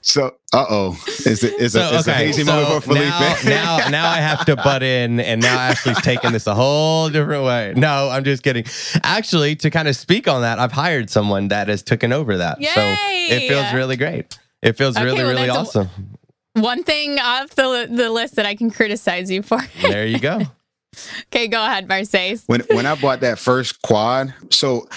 [0.00, 2.10] So, uh oh, is it is so, a, okay.
[2.10, 3.04] a hazy so moment for Felipe?
[3.04, 7.08] Now, now, now I have to butt in, and now Ashley's taking this a whole
[7.10, 7.74] different way.
[7.76, 8.64] No, I'm just kidding.
[9.02, 12.60] Actually, to kind of speak on that, I've hired someone that has taken over that,
[12.60, 12.68] Yay!
[12.68, 12.96] so
[13.34, 14.38] it feels really great.
[14.62, 15.88] It feels okay, really, well, really awesome.
[16.54, 19.58] A, one thing off the the list that I can criticize you for.
[19.82, 20.42] there you go.
[21.26, 22.42] okay, go ahead, Marsay.
[22.46, 24.88] When when I bought that first quad, so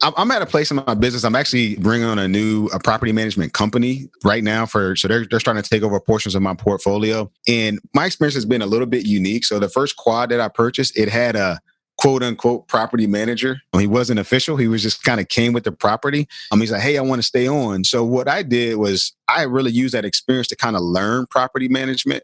[0.00, 1.24] I'm at a place in my business.
[1.24, 5.26] I'm actually bringing on a new a property management company right now for so they're
[5.26, 7.30] they're starting to take over portions of my portfolio.
[7.48, 9.44] And my experience has been a little bit unique.
[9.44, 11.60] So the first quad that I purchased, it had a
[11.96, 13.60] quote unquote property manager.
[13.76, 14.56] He wasn't official.
[14.56, 16.28] He was just kind of came with the property.
[16.52, 17.82] Um, he's like, hey, I want to stay on.
[17.82, 21.66] So what I did was I really used that experience to kind of learn property
[21.66, 22.22] management.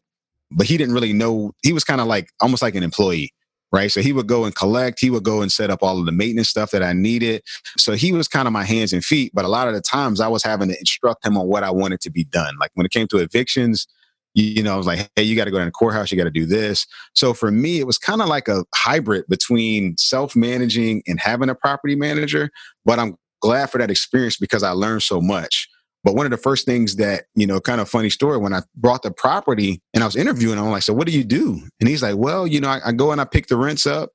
[0.53, 1.53] But he didn't really know.
[1.65, 3.33] He was kind of like almost like an employee
[3.75, 3.91] right?
[3.91, 6.13] So he would go and collect, he would go and set up all of the
[6.13, 7.43] maintenance stuff that I needed.
[7.77, 10.21] So he was kind of my hands and feet, but a lot of the times
[10.21, 12.55] I was having to instruct him on what I wanted to be done.
[12.61, 13.89] Like when it came to evictions,
[14.35, 16.17] you know, I was like, hey, you got to go down to the courthouse, you
[16.17, 16.87] got to do this.
[17.17, 21.49] So for me, it was kind of like a hybrid between self managing and having
[21.49, 22.51] a property manager.
[22.85, 25.69] But I'm glad for that experience because I learned so much.
[26.05, 28.61] But one of the first things that, you know, kind of funny story, when I
[28.77, 31.62] brought the property and I was interviewing, him, I'm like, so what do you do?
[31.81, 34.11] And he's like, well, you know, I, I go and I pick the rents up.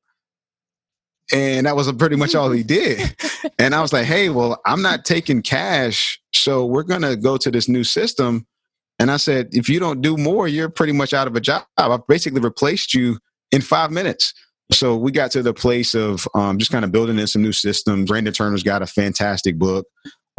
[1.33, 3.15] And that was pretty much all he did.
[3.59, 6.19] and I was like, hey, well, I'm not taking cash.
[6.33, 8.45] So we're going to go to this new system.
[8.99, 11.63] And I said, if you don't do more, you're pretty much out of a job.
[11.77, 13.17] I've basically replaced you
[13.51, 14.33] in five minutes.
[14.71, 17.51] So we got to the place of um, just kind of building in some new
[17.51, 18.09] systems.
[18.09, 19.87] Brandon Turner's got a fantastic book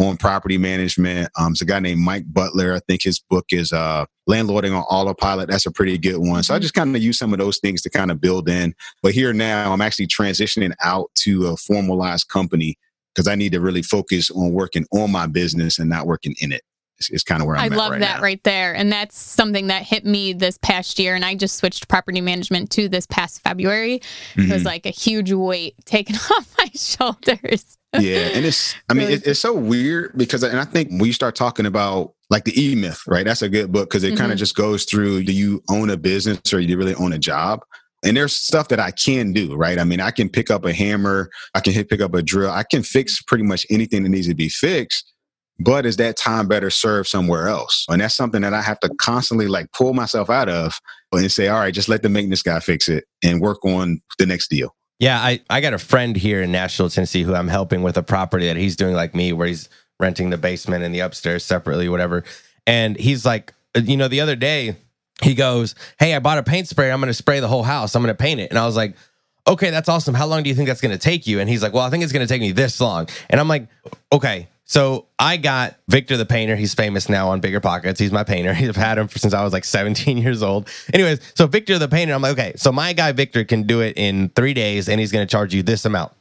[0.01, 1.31] on property management.
[1.39, 2.75] Um, it's a guy named Mike Butler.
[2.75, 5.49] I think his book is uh, Landlording on Autopilot.
[5.49, 6.43] That's a pretty good one.
[6.43, 6.63] So I mm-hmm.
[6.63, 8.75] just kind of use some of those things to kind of build in.
[9.03, 12.79] But here now, I'm actually transitioning out to a formalized company
[13.15, 16.53] because I need to really focus on working on my business and not working in
[16.53, 16.63] it.
[17.11, 18.23] Is, kind of where I'm i love right that now.
[18.23, 18.75] right there.
[18.75, 21.15] And that's something that hit me this past year.
[21.15, 24.01] And I just switched property management to this past February.
[24.35, 24.41] Mm-hmm.
[24.41, 24.67] It was mm-hmm.
[24.67, 29.41] like a huge weight taken off my shoulders yeah, and it's I mean it, it's
[29.41, 33.03] so weird because and I think when you start talking about like the E Myth,
[33.07, 33.25] right?
[33.25, 34.19] That's a good book because it mm-hmm.
[34.19, 37.13] kind of just goes through do you own a business or do you really own
[37.13, 37.61] a job?
[38.05, 39.79] And there's stuff that I can do, right?
[39.79, 42.51] I mean, I can pick up a hammer, I can hit pick up a drill,
[42.51, 45.13] I can fix pretty much anything that needs to be fixed.
[45.63, 47.85] But is that time better served somewhere else?
[47.91, 50.81] And that's something that I have to constantly like pull myself out of
[51.13, 54.25] and say, all right, just let the maintenance guy fix it and work on the
[54.25, 54.75] next deal.
[55.01, 58.03] Yeah, I, I got a friend here in Nashville, Tennessee, who I'm helping with a
[58.03, 61.89] property that he's doing like me, where he's renting the basement and the upstairs separately,
[61.89, 62.23] whatever.
[62.67, 64.77] And he's like, uh, you know, the other day
[65.23, 66.93] he goes, Hey, I bought a paint spray.
[66.93, 67.95] I'm going to spray the whole house.
[67.95, 68.51] I'm going to paint it.
[68.51, 68.95] And I was like,
[69.49, 70.15] Okay, that's awesome.
[70.15, 71.41] How long do you think that's going to take you?
[71.41, 73.09] And he's like, Well, I think it's going to take me this long.
[73.31, 73.69] And I'm like,
[74.13, 74.49] Okay.
[74.71, 76.55] So I got Victor the painter.
[76.55, 77.99] He's famous now on Bigger Pockets.
[77.99, 78.51] He's my painter.
[78.57, 80.69] I've had him since I was like 17 years old.
[80.95, 83.95] Anyways, so Victor the painter, I'm like, okay, so my guy Victor can do it
[83.97, 86.13] in three days and he's going to charge you this amount.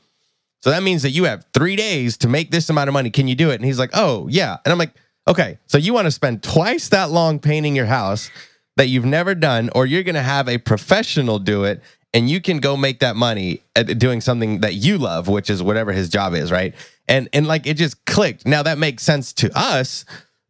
[0.64, 3.12] So that means that you have three days to make this amount of money.
[3.12, 3.56] Can you do it?
[3.58, 4.58] And he's like, oh, yeah.
[4.66, 4.96] And I'm like,
[5.28, 8.32] okay, so you want to spend twice that long painting your house
[8.78, 12.42] that you've never done, or you're going to have a professional do it and you
[12.42, 16.10] can go make that money at doing something that you love, which is whatever his
[16.10, 16.74] job is, right?
[17.08, 18.46] And and like it just clicked.
[18.46, 20.06] Now that makes sense to us,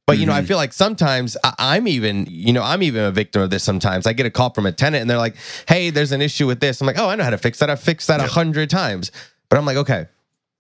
[0.06, 0.48] but you know, I mm-hmm.
[0.48, 3.64] feel like sometimes I, am even, you know, I'm even a victim of this.
[3.64, 5.36] Sometimes I get a call from a tenant and they're like,
[5.68, 7.70] "Hey, there's an issue with this." I'm like, "Oh, I know how to fix that.
[7.70, 9.12] I've fixed that a hundred times."
[9.50, 10.08] But I'm like, "Okay,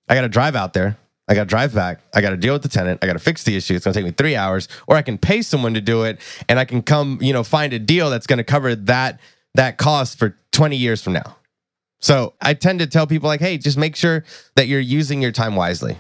[0.07, 0.97] I got to drive out there.
[1.27, 2.01] I got to drive back.
[2.13, 3.03] I got to deal with the tenant.
[3.03, 3.75] I got to fix the issue.
[3.75, 6.19] It's going to take me three hours, or I can pay someone to do it,
[6.47, 9.19] and I can come, you know, find a deal that's going to cover that
[9.55, 11.35] that cost for 20 years from now.
[11.99, 14.23] So I tend to tell people like, hey, just make sure
[14.55, 15.97] that you're using your time wisely.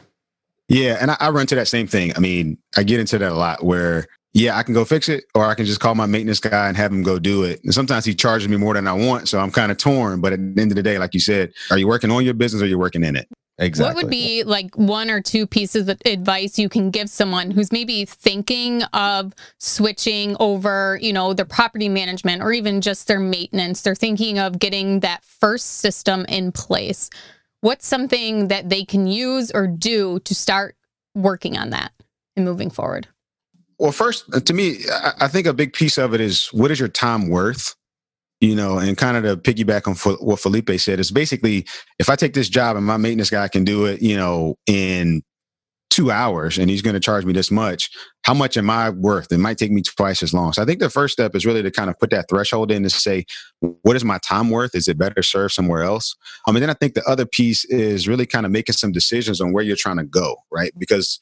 [0.69, 2.13] Yeah, and I, I run to that same thing.
[2.15, 5.25] I mean, I get into that a lot where yeah, I can go fix it,
[5.33, 7.63] or I can just call my maintenance guy and have him go do it.
[7.63, 10.21] And sometimes he charges me more than I want, so I'm kind of torn.
[10.21, 12.35] But at the end of the day, like you said, are you working on your
[12.35, 13.27] business or you're working in it?
[13.61, 13.93] Exactly.
[13.93, 17.73] What would be like one or two pieces of advice you can give someone who's
[17.73, 23.81] maybe thinking of switching over, you know, their property management or even just their maintenance?
[23.81, 27.09] They're thinking of getting that first system in place.
[27.59, 30.77] What's something that they can use or do to start
[31.13, 31.91] working on that
[32.37, 33.07] and moving forward?
[33.77, 34.85] Well, first, to me,
[35.19, 37.75] I think a big piece of it is what is your time worth?
[38.41, 41.65] You know, and kind of to piggyback on what Felipe said, is basically
[41.99, 45.23] if I take this job and my maintenance guy can do it, you know, in
[45.89, 47.89] two hours and he's going to charge me this much,
[48.23, 49.31] how much am I worth?
[49.31, 50.53] It might take me twice as long.
[50.53, 52.83] So I think the first step is really to kind of put that threshold in
[52.83, 53.25] to say,
[53.59, 54.75] what is my time worth?
[54.75, 56.15] Is it better served somewhere else?
[56.47, 59.41] Um, and then I think the other piece is really kind of making some decisions
[59.41, 60.71] on where you're trying to go, right?
[60.77, 61.19] Because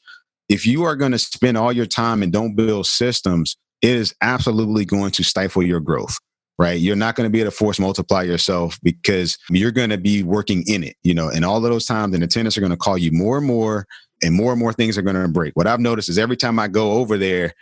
[0.48, 4.14] if you are going to spend all your time and don't build systems, it is
[4.20, 6.18] absolutely going to stifle your growth
[6.58, 6.80] right?
[6.80, 10.22] You're not going to be able to force multiply yourself because you're going to be
[10.22, 12.70] working in it, you know, and all of those times, and the tenants are going
[12.70, 13.86] to call you more and more,
[14.22, 15.54] and more and more things are going to break.
[15.54, 17.54] What I've noticed is every time I go over there,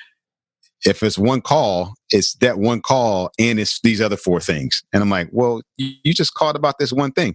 [0.85, 4.83] if it's one call, it's that one call and it's these other four things.
[4.93, 7.35] And I'm like, well, you just called about this one thing.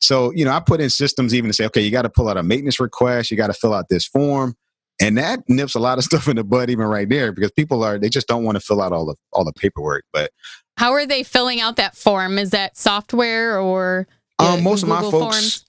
[0.00, 2.28] So, you know, I put in systems even to say, okay, you got to pull
[2.28, 4.54] out a maintenance request, you got to fill out this form
[5.02, 7.84] and that nips a lot of stuff in the bud even right there because people
[7.84, 10.30] are they just don't want to fill out all the all the paperwork but
[10.78, 14.06] how are they filling out that form is that software or
[14.38, 15.64] um, most Google of my folks forms?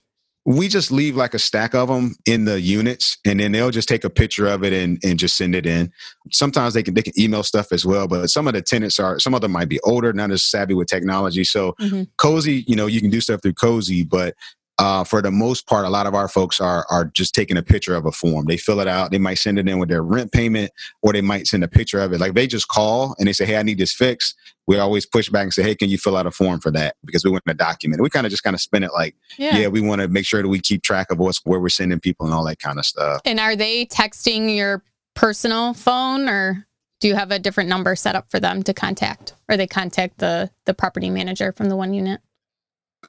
[0.46, 3.88] we just leave like a stack of them in the units and then they'll just
[3.88, 5.90] take a picture of it and, and just send it in
[6.30, 9.18] sometimes they can they can email stuff as well but some of the tenants are
[9.18, 12.02] some of them might be older not as savvy with technology so mm-hmm.
[12.18, 14.34] cozy you know you can do stuff through cozy but
[14.78, 17.62] uh, for the most part, a lot of our folks are are just taking a
[17.62, 18.46] picture of a form.
[18.46, 19.12] They fill it out.
[19.12, 22.00] They might send it in with their rent payment, or they might send a picture
[22.00, 22.20] of it.
[22.20, 24.34] Like they just call and they say, "Hey, I need this fixed."
[24.66, 26.96] We always push back and say, "Hey, can you fill out a form for that?"
[27.04, 28.00] Because we want to document.
[28.00, 28.02] It.
[28.02, 30.26] We kind of just kind of spin it like, "Yeah, yeah we want to make
[30.26, 32.78] sure that we keep track of what's where we're sending people and all that kind
[32.78, 34.82] of stuff." And are they texting your
[35.14, 36.66] personal phone, or
[36.98, 40.18] do you have a different number set up for them to contact, or they contact
[40.18, 42.20] the the property manager from the one unit?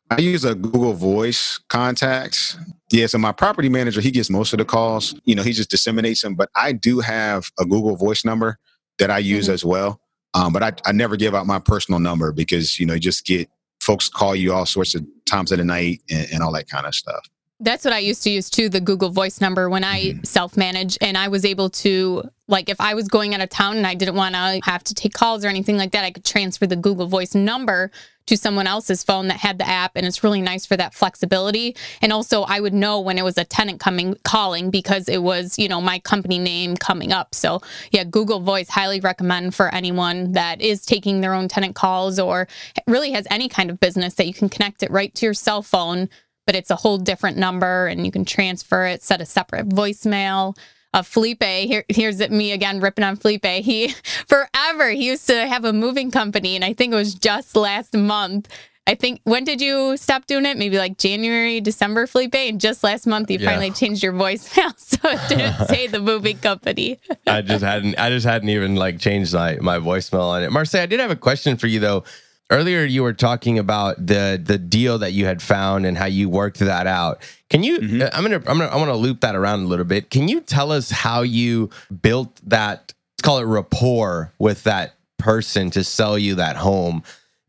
[0.10, 2.58] I use a Google Voice contacts.
[2.92, 5.20] Yeah, so my property manager, he gets most of the calls.
[5.26, 6.36] You know, he just disseminates them.
[6.36, 8.58] But I do have a Google Voice number
[9.00, 9.54] that I use mm-hmm.
[9.54, 10.00] as well.
[10.34, 13.26] Um, but I, I never give out my personal number because, you know, you just
[13.26, 16.68] get folks call you all sorts of times of the night and, and all that
[16.68, 17.26] kind of stuff.
[17.62, 20.24] That's what I used to use too, the Google Voice number when I mm-hmm.
[20.24, 20.98] self manage.
[21.00, 23.96] And I was able to, like, if I was going out of town and I
[23.96, 26.76] didn't want to have to take calls or anything like that, I could transfer the
[26.76, 27.92] Google Voice number
[28.28, 31.76] to someone else's phone that had the app and it's really nice for that flexibility.
[32.02, 35.58] And also i would know when it was a tenant coming calling because it was
[35.60, 37.36] you know my company name coming up.
[37.36, 37.62] So
[37.92, 42.48] yeah google voice highly recommend for anyone that is taking their own tenant calls or
[42.88, 45.62] really has any kind of business that you can connect it right to your cell
[45.62, 46.10] phone
[46.46, 50.56] but it's a whole different number and you can transfer it set a separate voicemail
[50.96, 53.46] uh, Felipe, here, here's me again ripping on Felipe.
[53.46, 53.90] He
[54.28, 57.94] forever he used to have a moving company, and I think it was just last
[57.94, 58.48] month.
[58.88, 60.58] I think when did you stop doing it?
[60.58, 62.36] Maybe like January, December, Felipe.
[62.36, 63.50] And just last month, you yeah.
[63.50, 67.00] finally changed your voicemail, so it didn't say the moving company.
[67.28, 68.00] I just hadn't.
[68.00, 70.52] I just hadn't even like changed my my voicemail on it.
[70.52, 72.04] Marsay, I did have a question for you though.
[72.52, 76.30] Earlier, you were talking about the the deal that you had found and how you
[76.30, 77.24] worked that out.
[77.50, 77.80] Can you?
[77.80, 78.02] Mm-hmm.
[78.04, 80.12] Uh, I'm gonna I'm gonna I want to loop that around a little bit.
[80.12, 82.94] Can you tell us how you built that?
[83.18, 87.02] Let's call it rapport with that person to sell you that home,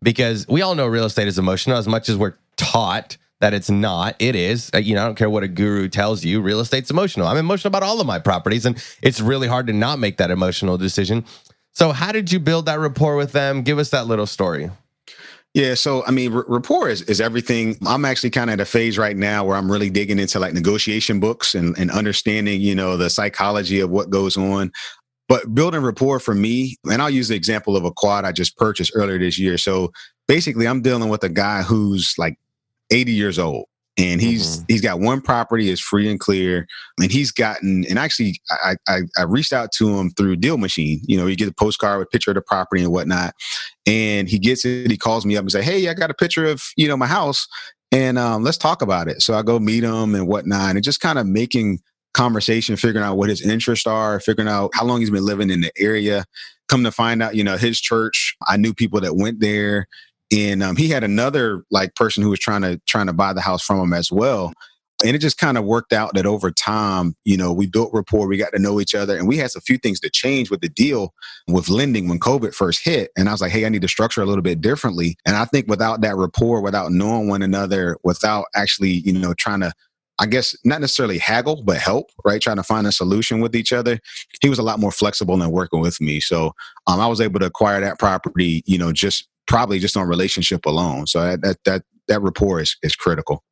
[0.03, 3.69] because we all know real estate is emotional as much as we're taught that it's
[3.69, 4.17] not.
[4.19, 4.71] It is.
[4.75, 6.41] Uh, you know, I don't care what a guru tells you.
[6.41, 7.27] Real estate's emotional.
[7.27, 10.31] I'm emotional about all of my properties, and it's really hard to not make that
[10.31, 11.27] emotional decision.
[11.73, 13.61] So, how did you build that rapport with them?
[13.61, 14.71] Give us that little story.
[15.57, 17.79] Yeah, so I mean, r- rapport is, is everything.
[17.87, 20.53] I'm actually kind of at a phase right now where I'm really digging into like
[20.53, 24.71] negotiation books and, and understanding, you know, the psychology of what goes on.
[25.31, 28.59] But building rapport for me, and I'll use the example of a quad I just
[28.59, 29.57] purchased earlier this year.
[29.57, 29.93] So
[30.29, 32.39] basically, I'm dealing with a guy who's like
[32.91, 33.65] 80 years old
[33.99, 34.65] and he's mm-hmm.
[34.69, 36.67] he's got one property is free and clear
[36.99, 41.01] and he's gotten and actually I, I, I reached out to him through deal machine
[41.07, 43.35] you know you get a postcard with a picture of the property and whatnot
[43.87, 46.45] and he gets it he calls me up and say hey i got a picture
[46.45, 47.49] of you know my house
[47.93, 51.01] and um, let's talk about it so i go meet him and whatnot and just
[51.01, 51.81] kind of making
[52.17, 55.61] conversation, figuring out what his interests are, figuring out how long he's been living in
[55.61, 56.25] the area.
[56.67, 59.87] Come to find out, you know, his church, I knew people that went there.
[60.33, 63.41] And um, he had another like person who was trying to trying to buy the
[63.41, 64.53] house from him as well.
[65.05, 68.27] And it just kind of worked out that over time, you know, we built rapport,
[68.27, 70.63] we got to know each other, and we had a few things to change with
[70.63, 71.13] the deal
[71.49, 73.11] with lending when COVID first hit.
[73.15, 75.17] And I was like, hey, I need to structure a little bit differently.
[75.27, 79.61] And I think without that rapport, without knowing one another, without actually, you know, trying
[79.61, 79.73] to
[80.19, 82.41] I guess not necessarily haggle, but help, right?
[82.41, 83.99] Trying to find a solution with each other.
[84.41, 86.21] He was a lot more flexible than working with me.
[86.21, 86.53] So
[86.87, 90.67] um, I was able to acquire that property, you know, just probably just on relationship
[90.67, 91.07] alone.
[91.07, 93.43] So that that that, that rapport is, is critical.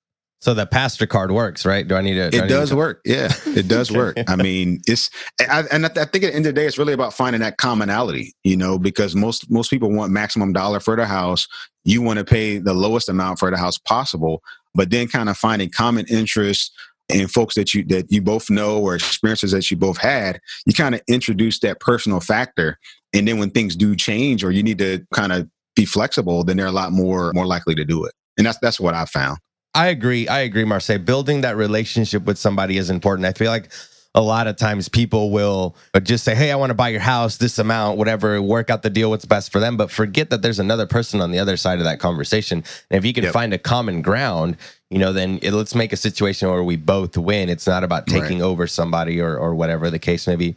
[0.44, 1.88] So the pastor card works, right?
[1.88, 2.28] Do I need to?
[2.28, 2.76] Do it does to...
[2.76, 3.00] work.
[3.06, 4.18] Yeah, it does work.
[4.28, 5.08] I mean, it's
[5.40, 7.40] I, and I, I, think at the end of the day, it's really about finding
[7.40, 8.34] that commonality.
[8.44, 11.48] You know, because most most people want maximum dollar for the house.
[11.84, 14.42] You want to pay the lowest amount for the house possible,
[14.74, 16.70] but then kind of finding common interests
[17.08, 20.40] and folks that you that you both know or experiences that you both had.
[20.66, 22.78] You kind of introduce that personal factor,
[23.14, 26.56] and then when things do change or you need to kind of be flexible, then
[26.56, 28.12] they're a lot more more likely to do it.
[28.36, 29.38] And that's that's what I found.
[29.74, 30.28] I agree.
[30.28, 31.04] I agree, Marsay.
[31.04, 33.26] Building that relationship with somebody is important.
[33.26, 33.70] I feel like
[34.14, 37.38] a lot of times people will just say, Hey, I want to buy your house,
[37.38, 40.60] this amount, whatever, work out the deal, what's best for them, but forget that there's
[40.60, 42.62] another person on the other side of that conversation.
[42.90, 43.32] And if you can yep.
[43.32, 44.56] find a common ground,
[44.90, 47.48] you know, then it, let's make a situation where we both win.
[47.48, 48.46] It's not about taking right.
[48.46, 50.54] over somebody or, or whatever the case may be.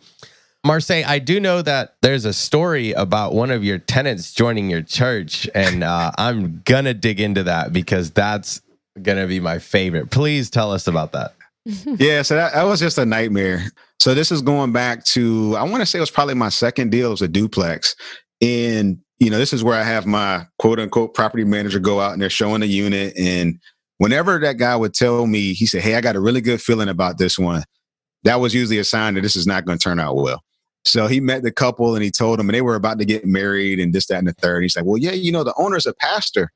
[0.66, 4.82] Marsay, I do know that there's a story about one of your tenants joining your
[4.82, 8.62] church, and uh, I'm gonna dig into that because that's
[9.02, 10.10] gonna be my favorite.
[10.12, 11.34] Please tell us about that.
[11.66, 13.64] yeah, so that, that, was just a nightmare.
[14.00, 16.92] So this is going back to I want to say it was probably my second
[16.92, 17.08] deal.
[17.08, 17.96] It was a duplex,
[18.42, 22.14] and you know this is where I have my quote unquote property manager go out
[22.14, 23.14] and they're showing the unit.
[23.18, 23.60] And
[23.98, 26.90] whenever that guy would tell me, he said, "Hey, I got a really good feeling
[26.90, 27.64] about this one."
[28.28, 30.44] That was usually a sign that this is not going to turn out well.
[30.84, 33.26] So he met the couple and he told them, and they were about to get
[33.26, 34.64] married and this, that, and the third.
[34.64, 36.52] He's like, "Well, yeah, you know, the owner's a pastor."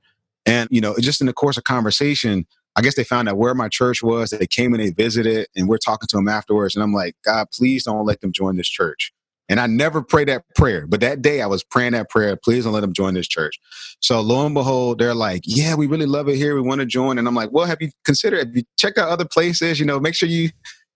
[0.46, 2.46] And, you know, just in the course of conversation,
[2.76, 4.32] I guess they found out where my church was.
[4.32, 6.76] They came and they visited, and we're talking to them afterwards.
[6.76, 9.14] And I'm like, God, please don't let them join this church.
[9.48, 12.36] And I never pray that prayer, but that day I was praying that prayer.
[12.36, 13.60] Please don't let them join this church.
[14.02, 16.54] So lo and behold, they're like, "Yeah, we really love it here.
[16.56, 18.40] We want to join." And I'm like, "Well, have you considered?
[18.40, 19.80] Have you checked out other places?
[19.80, 20.50] You know, make sure you,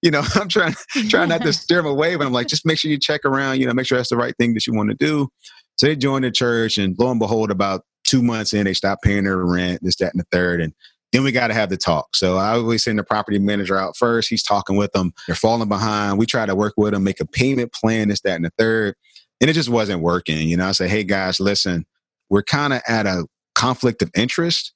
[0.05, 0.75] you know, I'm trying
[1.09, 3.59] trying not to steer them away, but I'm like, just make sure you check around.
[3.59, 5.27] You know, make sure that's the right thing that you want to do."
[5.75, 9.03] So they joined the church, and lo and behold, about two months in, they stopped
[9.03, 10.61] paying their rent, this, that, and the third.
[10.61, 10.73] And
[11.11, 12.15] then we got to have the talk.
[12.15, 14.29] So I always send the property manager out first.
[14.29, 15.11] He's talking with them.
[15.27, 16.17] They're falling behind.
[16.17, 18.95] We try to work with them, make a payment plan, this, that, and the third.
[19.41, 20.47] And it just wasn't working.
[20.47, 21.85] You know, I say, hey guys, listen,
[22.29, 24.73] we're kind of at a conflict of interest.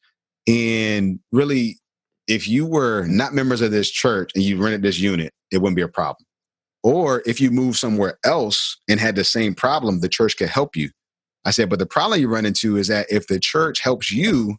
[0.47, 1.77] And really,
[2.29, 5.75] if you were not members of this church and you rented this unit, it wouldn't
[5.75, 6.25] be a problem.
[6.83, 10.75] Or if you move somewhere else and had the same problem, the church could help
[10.77, 10.91] you.
[11.43, 14.57] I said, but the problem you run into is that if the church helps you,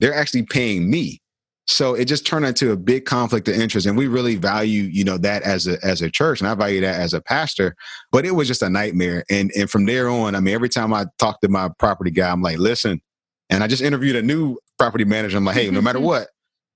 [0.00, 1.20] they're actually paying me.
[1.66, 3.86] So it just turned into a big conflict of interest.
[3.86, 6.40] And we really value, you know, that as a as a church.
[6.40, 7.74] And I value that as a pastor.
[8.12, 9.24] But it was just a nightmare.
[9.30, 12.30] And and from there on, I mean, every time I talk to my property guy,
[12.30, 13.00] I'm like, listen,
[13.48, 15.38] and I just interviewed a new property manager.
[15.38, 16.28] I'm like, hey, no matter what,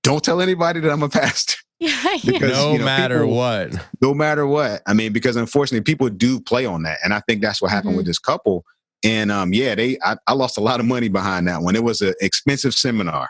[0.03, 1.55] don't tell anybody that I'm a pastor.
[1.79, 3.87] because, no you know, matter people, what.
[4.01, 4.81] No matter what.
[4.85, 6.99] I mean, because unfortunately, people do play on that.
[7.03, 7.97] And I think that's what happened mm-hmm.
[7.97, 8.65] with this couple
[9.03, 11.75] and um, yeah, they I, I lost a lot of money behind that one.
[11.75, 13.29] It was an expensive seminar.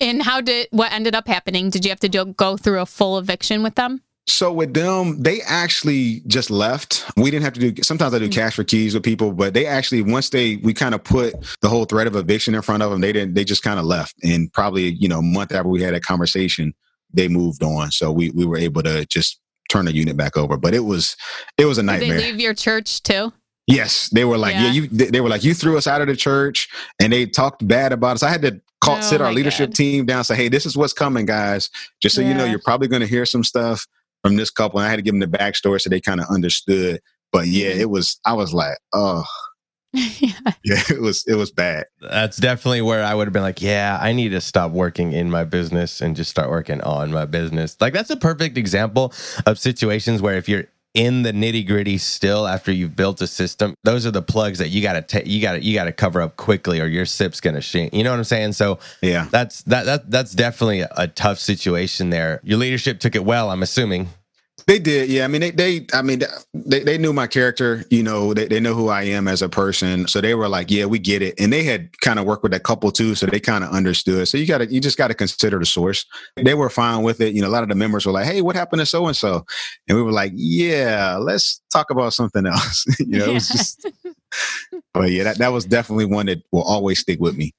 [0.00, 1.70] And how did what ended up happening?
[1.70, 4.02] Did you have to do, go through a full eviction with them?
[4.28, 7.04] So with them, they actually just left.
[7.16, 7.82] We didn't have to do.
[7.82, 8.32] Sometimes I do mm.
[8.32, 11.68] cash for keys with people, but they actually once they we kind of put the
[11.68, 13.34] whole threat of eviction in front of them, they didn't.
[13.34, 14.14] They just kind of left.
[14.22, 16.72] And probably you know a month after we had that conversation,
[17.12, 17.90] they moved on.
[17.90, 20.56] So we we were able to just turn the unit back over.
[20.56, 21.16] But it was
[21.58, 22.10] it was a nightmare.
[22.10, 23.32] Did they leave your church too?
[23.66, 24.66] Yes, they were like, yeah.
[24.66, 24.86] yeah, you.
[24.88, 26.68] They were like, you threw us out of the church,
[27.00, 28.22] and they talked bad about us.
[28.22, 29.76] I had to call, oh sit our leadership God.
[29.76, 31.70] team down, say, hey, this is what's coming, guys.
[32.00, 32.28] Just so yeah.
[32.28, 33.86] you know, you're probably going to hear some stuff
[34.22, 34.78] from this couple.
[34.78, 37.00] And I had to give them the backstory so they kind of understood.
[37.32, 37.80] But yeah, mm-hmm.
[37.80, 38.18] it was.
[38.24, 39.24] I was like, oh.
[39.92, 40.30] yeah.
[40.64, 41.84] yeah, it was it was bad.
[42.00, 45.30] That's definitely where I would have been like, yeah, I need to stop working in
[45.30, 47.76] my business and just start working on my business.
[47.78, 49.12] Like that's a perfect example
[49.44, 50.64] of situations where if you're
[50.94, 54.68] in the nitty gritty still after you've built a system those are the plugs that
[54.68, 57.06] you got to take you got to you got to cover up quickly or your
[57.06, 58.52] sip's to shrink you know what i'm saying?
[58.52, 59.26] So yeah.
[59.30, 62.40] that's that, that that's definitely a tough situation there.
[62.42, 64.08] Your leadership took it well i'm assuming
[64.66, 65.24] They did, yeah.
[65.24, 66.22] I mean, they, they, I mean,
[66.54, 67.84] they, they knew my character.
[67.90, 70.06] You know, they, they know who I am as a person.
[70.06, 72.52] So they were like, "Yeah, we get it." And they had kind of worked with
[72.52, 74.28] that couple too, so they kind of understood.
[74.28, 76.06] So you got to, you just got to consider the source.
[76.36, 77.34] They were fine with it.
[77.34, 79.16] You know, a lot of the members were like, "Hey, what happened to so and
[79.16, 79.44] so?"
[79.88, 83.86] And we were like, "Yeah, let's talk about something else." you know, it was just.
[84.94, 87.52] but yeah, that, that was definitely one that will always stick with me.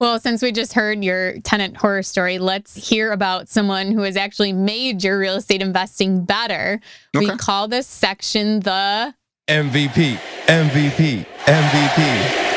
[0.00, 4.16] Well, since we just heard your tenant horror story, let's hear about someone who has
[4.16, 6.80] actually made your real estate investing better.
[7.14, 7.26] Okay.
[7.26, 9.14] We call this section the
[9.46, 12.50] MVP, MVP, MVP.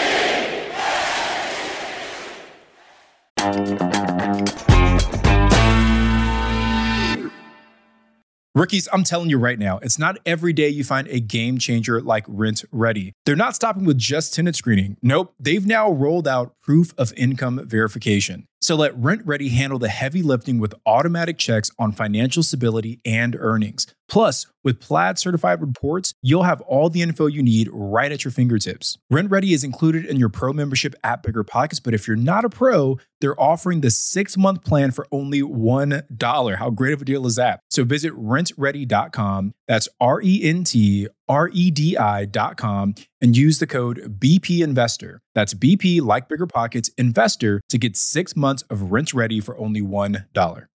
[8.56, 11.99] Rookies, I'm telling you right now, it's not every day you find a game changer
[11.99, 13.14] like RentRedi.
[13.26, 14.95] They're not stopping with just tenant screening.
[15.01, 18.47] Nope, they've now rolled out proof of income verification.
[18.64, 23.88] So let RentRedi handle the heavy lifting with automatic checks on financial stability and earnings.
[24.07, 28.32] Plus, with Plaid certified reports, you'll have all the info you need right at your
[28.32, 28.97] fingertips.
[29.11, 32.49] RentRedi is included in your pro membership at Bigger Pockets, but if you're not a
[32.49, 36.55] pro, they're offering the six month plan for only $1.
[36.55, 37.59] How great of a deal is that?
[37.70, 39.53] So visit rentredi.com.
[39.68, 45.20] That's R E N T R E D I.com and use the code BP Investor.
[45.34, 50.68] That's BP, like Bigger Pockets, Investor to get six months of RentRedi for only $1.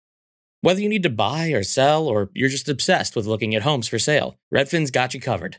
[0.62, 3.86] Whether you need to buy or sell, or you're just obsessed with looking at homes
[3.86, 5.58] for sale, Redfin's got you covered.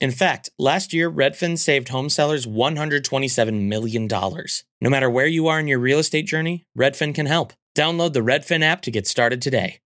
[0.00, 4.08] In fact, last year, Redfin saved home sellers $127 million.
[4.08, 7.52] No matter where you are in your real estate journey, Redfin can help.
[7.76, 9.80] Download the Redfin app to get started today.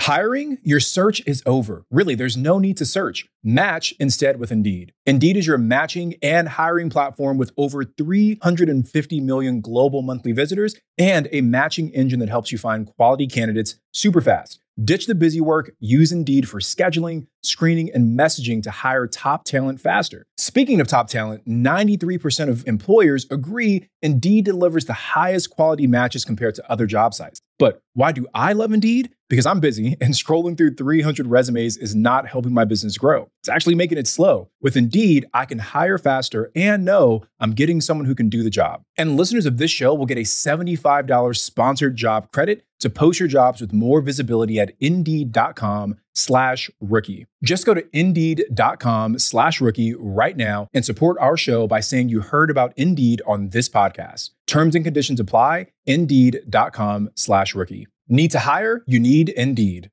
[0.00, 0.58] Hiring?
[0.62, 1.84] Your search is over.
[1.90, 3.28] Really, there's no need to search.
[3.44, 4.92] Match instead with Indeed.
[5.06, 11.28] Indeed is your matching and hiring platform with over 350 million global monthly visitors and
[11.30, 14.61] a matching engine that helps you find quality candidates super fast.
[14.82, 19.80] Ditch the busy work, use Indeed for scheduling, screening, and messaging to hire top talent
[19.80, 20.24] faster.
[20.38, 26.54] Speaking of top talent, 93% of employers agree Indeed delivers the highest quality matches compared
[26.56, 27.40] to other job sites.
[27.58, 29.10] But why do I love Indeed?
[29.32, 33.30] Because I'm busy and scrolling through 300 resumes is not helping my business grow.
[33.40, 34.50] It's actually making it slow.
[34.60, 38.50] With Indeed, I can hire faster and know I'm getting someone who can do the
[38.50, 38.82] job.
[38.98, 43.28] And listeners of this show will get a $75 sponsored job credit to post your
[43.28, 47.26] jobs with more visibility at indeed.com slash rookie.
[47.42, 52.20] Just go to indeed.com slash rookie right now and support our show by saying you
[52.20, 54.30] heard about Indeed on this podcast.
[54.46, 55.68] Terms and conditions apply.
[55.86, 57.86] Indeed.com slash rookie.
[58.08, 58.82] Need to hire?
[58.86, 59.90] You need Indeed.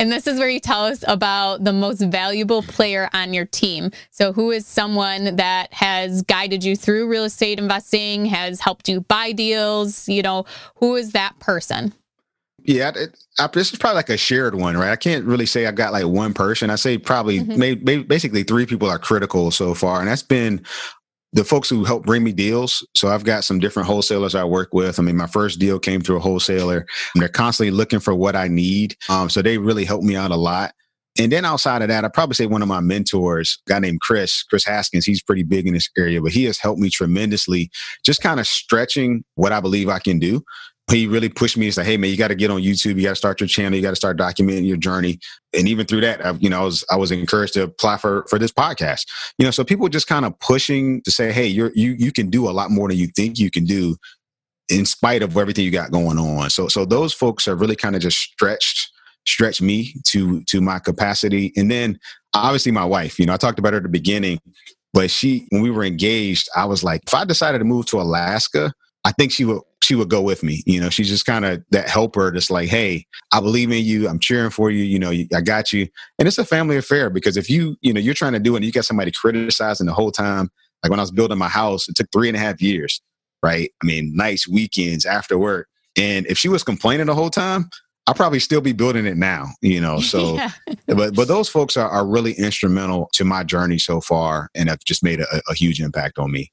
[0.00, 3.90] And this is where you tell us about the most valuable player on your team.
[4.10, 9.02] So, who is someone that has guided you through real estate investing, has helped you
[9.02, 10.08] buy deals?
[10.08, 11.92] You know, who is that person?
[12.64, 14.90] Yeah, it, I, this is probably like a shared one, right?
[14.90, 16.70] I can't really say I got like one person.
[16.70, 17.58] I say probably mm-hmm.
[17.58, 20.64] may, may, basically three people are critical so far, and that's been
[21.32, 22.86] the folks who help bring me deals.
[22.94, 24.98] So I've got some different wholesalers I work with.
[24.98, 26.86] I mean, my first deal came through a wholesaler.
[27.14, 28.96] And they're constantly looking for what I need.
[29.08, 30.74] Um, so they really help me out a lot.
[31.18, 34.42] And then outside of that, I'd probably say one of my mentors, guy named Chris,
[34.44, 37.70] Chris Haskins, he's pretty big in this area, but he has helped me tremendously,
[38.04, 40.42] just kind of stretching what I believe I can do
[40.90, 42.96] he really pushed me to say, "Hey, man, you got to get on YouTube.
[42.96, 43.76] You got to start your channel.
[43.76, 45.18] You got to start documenting your journey."
[45.52, 48.24] And even through that, I, you know, I was I was encouraged to apply for
[48.28, 49.06] for this podcast.
[49.38, 52.30] You know, so people just kind of pushing to say, "Hey, you're you you can
[52.30, 53.96] do a lot more than you think you can do."
[54.70, 57.96] in spite of everything you got going on so so those folks are really kind
[57.96, 58.92] of just stretched
[59.26, 61.98] stretched me to to my capacity and then
[62.34, 64.38] obviously my wife you know i talked about her at the beginning
[64.94, 68.00] but she when we were engaged i was like if i decided to move to
[68.00, 68.72] alaska
[69.04, 70.62] I think she would she would go with me.
[70.66, 74.08] You know, she's just kind of that helper that's like, hey, I believe in you.
[74.08, 74.84] I'm cheering for you.
[74.84, 75.88] You know, I got you.
[76.18, 78.58] And it's a family affair because if you, you know, you're trying to do it
[78.58, 80.50] and you got somebody criticizing the whole time,
[80.82, 83.00] like when I was building my house, it took three and a half years,
[83.42, 83.70] right?
[83.82, 85.66] I mean, nights, weekends, after work.
[85.96, 87.68] And if she was complaining the whole time,
[88.06, 89.98] I'll probably still be building it now, you know.
[90.10, 90.50] So, yeah.
[90.86, 94.80] but but those folks are, are really instrumental to my journey so far, and have
[94.84, 96.50] just made a, a huge impact on me.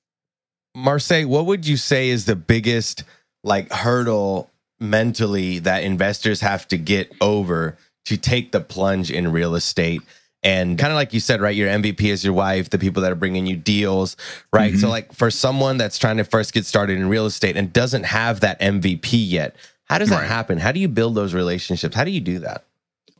[0.76, 3.03] Marsay, what would you say is the biggest
[3.43, 4.49] like hurdle
[4.80, 10.01] mentally that investors have to get over to take the plunge in real estate?
[10.43, 11.55] And kind of like you said, right?
[11.55, 14.15] Your MVP is your wife, the people that are bringing you deals,
[14.53, 14.72] right?
[14.72, 14.82] Mm-hmm.
[14.82, 18.03] So, like for someone that's trying to first get started in real estate and doesn't
[18.03, 19.55] have that MVP yet,
[19.86, 20.28] how does that right.
[20.28, 20.57] happen?
[20.57, 21.95] How do you build those relationships?
[21.95, 22.65] How do you do that?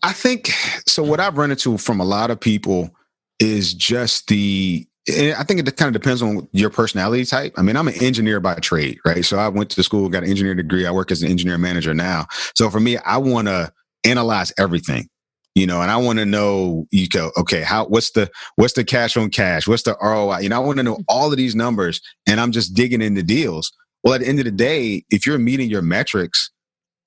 [0.04, 0.52] I think
[0.86, 1.04] so.
[1.04, 2.92] What I've run into from a lot of people
[3.40, 7.54] is just the I think it kind of depends on your personality type.
[7.56, 9.24] I mean, I'm an engineer by trade, right?
[9.24, 10.86] So I went to school, got an engineering degree.
[10.86, 12.26] I work as an engineer manager now.
[12.56, 13.72] So for me, I want to
[14.04, 15.08] analyze everything,
[15.56, 18.84] you know, and I want to know, you go, okay, how, what's the, what's the
[18.84, 19.66] cash on cash?
[19.66, 20.40] What's the ROI?
[20.40, 21.04] You know, I want to know mm-hmm.
[21.08, 23.72] all of these numbers and I'm just digging into deals.
[24.04, 26.52] Well, at the end of the day, if you're meeting your metrics,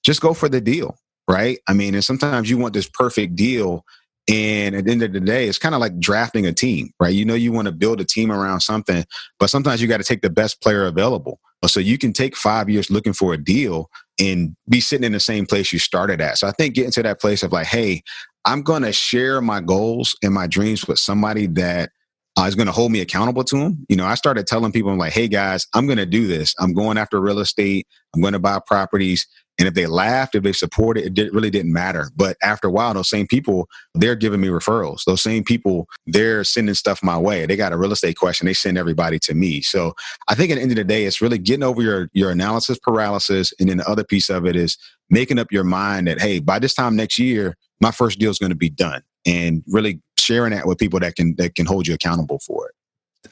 [0.04, 0.96] just go for the deal,
[1.28, 1.58] right?
[1.68, 3.84] I mean, and sometimes you want this perfect deal
[4.28, 7.14] and at the end of the day, it's kind of like drafting a team, right?
[7.14, 9.04] You know, you want to build a team around something,
[9.38, 11.40] but sometimes you got to take the best player available.
[11.66, 15.20] So you can take five years looking for a deal and be sitting in the
[15.20, 16.38] same place you started at.
[16.38, 18.02] So I think getting to that place of like, hey,
[18.46, 21.90] I'm going to share my goals and my dreams with somebody that
[22.38, 23.84] uh, is going to hold me accountable to them.
[23.88, 26.54] You know, I started telling people, I'm like, hey guys, I'm going to do this.
[26.58, 27.86] I'm going after real estate.
[28.14, 29.26] I'm going to buy properties.
[29.60, 32.10] And if they laughed, if they supported, it did, really didn't matter.
[32.16, 35.04] But after a while, those same people, they're giving me referrals.
[35.04, 37.44] Those same people, they're sending stuff my way.
[37.44, 39.60] They got a real estate question, they send everybody to me.
[39.60, 39.92] So
[40.28, 42.78] I think at the end of the day, it's really getting over your your analysis
[42.78, 43.52] paralysis.
[43.60, 44.78] And then the other piece of it is
[45.10, 48.38] making up your mind that, hey, by this time next year, my first deal is
[48.38, 49.02] going to be done.
[49.26, 52.74] And really sharing that with people that can that can hold you accountable for it.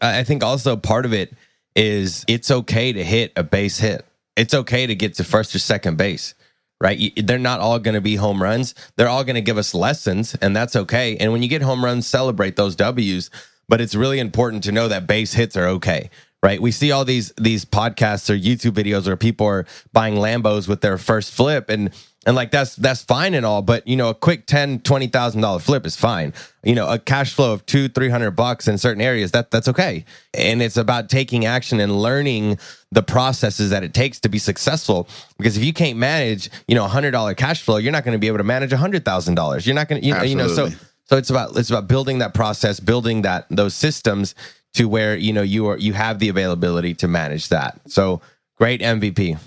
[0.02, 1.32] I think also part of it
[1.74, 4.04] is it's okay to hit a base hit
[4.38, 6.34] it's okay to get to first or second base
[6.80, 7.12] right?
[7.16, 8.74] They're not all going to be home runs.
[8.96, 11.16] They're all going to give us lessons, and that's okay.
[11.16, 13.30] And when you get home runs, celebrate those W's.
[13.68, 16.08] But it's really important to know that base hits are okay,
[16.42, 16.60] right?
[16.60, 20.80] We see all these these podcasts or YouTube videos where people are buying Lambos with
[20.80, 21.90] their first flip, and
[22.28, 25.58] and like that's that's fine and all but you know a quick 10 20000 dollar
[25.58, 26.34] flip is fine.
[26.62, 30.04] You know a cash flow of two 300 bucks in certain areas that that's okay.
[30.34, 32.58] And it's about taking action and learning
[32.92, 35.08] the processes that it takes to be successful.
[35.38, 38.14] Because if you can't manage you know a hundred dollar cash flow you're not going
[38.14, 39.66] to be able to manage a hundred thousand dollars.
[39.66, 40.68] You're not going to you know, you know so
[41.06, 44.34] so it's about it's about building that process building that those systems
[44.74, 47.80] to where you know you are you have the availability to manage that.
[47.86, 48.20] So
[48.58, 49.38] great mvp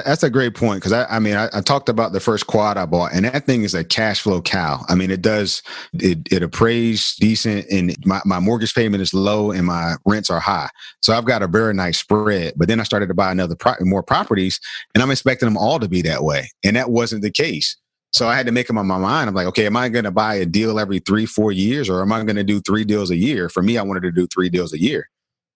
[0.00, 2.78] that's a great point because I, I mean I, I, talked about the first quad
[2.78, 4.84] I bought and that thing is a cash flow cow.
[4.88, 5.62] I mean it does
[5.94, 10.40] it it appraised decent and my, my mortgage payment is low and my rents are
[10.40, 10.70] high.
[11.00, 12.54] So I've got a very nice spread.
[12.56, 14.58] But then I started to buy another pro- more properties
[14.94, 17.76] and I'm expecting them all to be that way and that wasn't the case.
[18.12, 19.28] So I had to make up my mind.
[19.28, 22.02] I'm like, okay, am I going to buy a deal every three four years or
[22.02, 23.48] am I going to do three deals a year?
[23.48, 25.08] For me, I wanted to do three deals a year.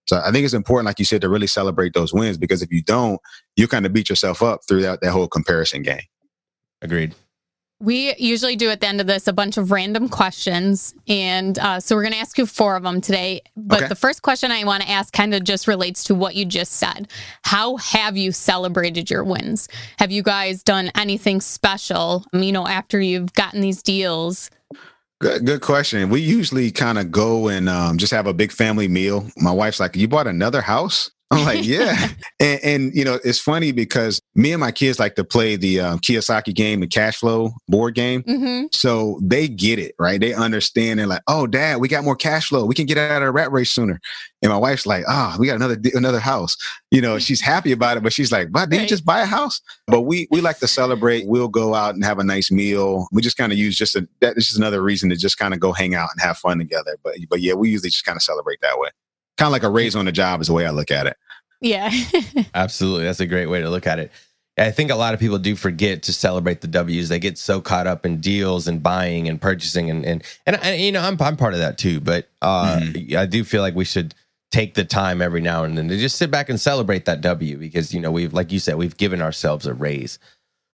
[0.07, 2.71] So I think it's important, like you said, to really celebrate those wins because if
[2.73, 3.21] you don't,
[3.57, 6.03] you kind of beat yourself up throughout that, that whole comparison game.
[6.81, 7.15] Agreed.
[7.79, 10.95] We usually do at the end of this a bunch of random questions.
[11.09, 13.43] And uh, so we're going to ask you four of them today.
[13.55, 13.89] But okay.
[13.89, 16.73] the first question I want to ask kind of just relates to what you just
[16.73, 17.09] said.
[17.43, 19.69] How have you celebrated your wins?
[19.99, 24.51] Have you guys done anything special, you know, after you've gotten these deals?
[25.21, 26.11] Good, good question.
[26.11, 29.29] We usually kind of go and um, just have a big family meal.
[29.39, 32.09] My wife's like, "You bought another house?" I'm like, "Yeah,"
[32.39, 35.81] and, and, you know, it's funny because me and my kids like to play the
[35.81, 38.23] um, Kiyosaki game, the cash flow board game.
[38.23, 38.67] Mm-hmm.
[38.71, 40.21] So they get it, right?
[40.21, 41.01] They understand.
[41.01, 42.65] They're like, "Oh, Dad, we got more cash flow.
[42.65, 44.01] We can get out of the rat race sooner."
[44.41, 46.57] And my wife's like, "Ah, oh, we got another another house."
[46.93, 49.27] You know, she's happy about it, but she's like, "But did you just buy a
[49.27, 51.27] house?" But we we like to celebrate.
[51.27, 53.09] We'll go out and have a nice meal.
[53.11, 55.55] We just kind of use just a that is just another reason to just kind
[55.55, 56.97] of go hang out and have fun together.
[57.03, 58.91] But but yeah, we usually just kind of celebrate that way.
[59.37, 61.17] Kind of like a raise on the job is the way I look at it.
[61.61, 61.91] Yeah.
[62.55, 63.05] Absolutely.
[63.05, 64.11] That's a great way to look at it.
[64.59, 67.11] I think a lot of people do forget to celebrate the W's.
[67.11, 70.81] They get so caught up in deals and buying and purchasing and and and, and
[70.81, 72.01] you know I'm I'm part of that too.
[72.01, 73.19] But uh, mm-hmm.
[73.19, 74.15] I do feel like we should
[74.51, 77.59] take the time every now and then to just sit back and celebrate that W
[77.59, 80.19] because you know we've like you said we've given ourselves a raise.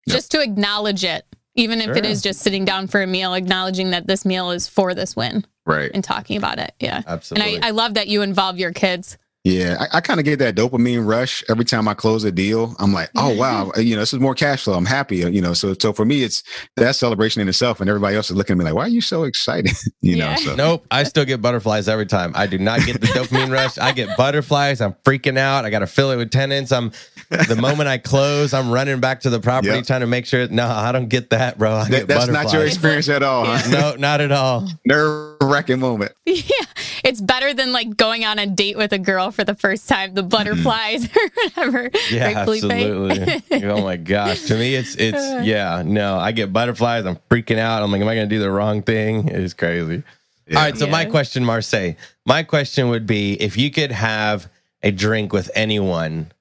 [0.10, 0.42] Just yep.
[0.42, 1.26] to acknowledge it,
[1.60, 1.98] even if sure.
[1.98, 5.16] it is just sitting down for a meal, acknowledging that this meal is for this
[5.16, 6.74] win, right, and talking about it.
[6.80, 7.56] Yeah, absolutely.
[7.56, 9.18] And I, I love that you involve your kids
[9.50, 12.76] Yeah, I, I kind of get that dopamine rush every time I close a deal.
[12.80, 13.40] I'm like, oh mm-hmm.
[13.40, 14.76] wow, you know, this is more cash flow.
[14.76, 15.54] I'm happy, uh, you know.
[15.54, 16.44] So, so for me, it's
[16.78, 19.02] that celebration in itself, and everybody else is looking at me like, why are you
[19.02, 19.72] so excited?
[20.02, 20.32] you Yeah.
[20.34, 20.40] know.
[20.40, 22.32] So Nope, I still get butterflies every time.
[22.36, 23.78] I do not get the dopamine rush.
[23.78, 24.82] I get butterflies.
[24.82, 25.66] I'm freaking out.
[25.66, 26.72] I got to fill it with tenants.
[26.72, 26.92] I'm
[27.30, 29.86] the moment I close, I'm running back to the property Yep.
[29.86, 30.48] trying to make sure.
[30.48, 31.74] No, I don't get that, bro.
[31.76, 33.46] I that, get that's not your experience at all.
[33.46, 33.60] Huh?
[33.70, 34.68] No, not at all.
[34.86, 36.14] Nerve wracking moment.
[36.26, 36.66] Yeah,
[37.04, 40.14] it's better than like going on a date with a girl for the first time.
[40.14, 41.90] The butterflies or whatever.
[42.10, 43.64] Yeah, right, absolutely.
[43.64, 44.44] oh my gosh.
[44.44, 45.82] To me, it's it's yeah.
[45.86, 47.06] No, I get butterflies.
[47.06, 47.82] I'm freaking out.
[47.82, 49.28] I'm like, am I going to do the wrong thing?
[49.28, 50.04] It's crazy.
[50.48, 50.58] Yeah.
[50.58, 50.78] All right.
[50.78, 51.96] So my question, Marsay.
[52.26, 54.50] My question would be, if you could have
[54.84, 56.32] a drink with anyone,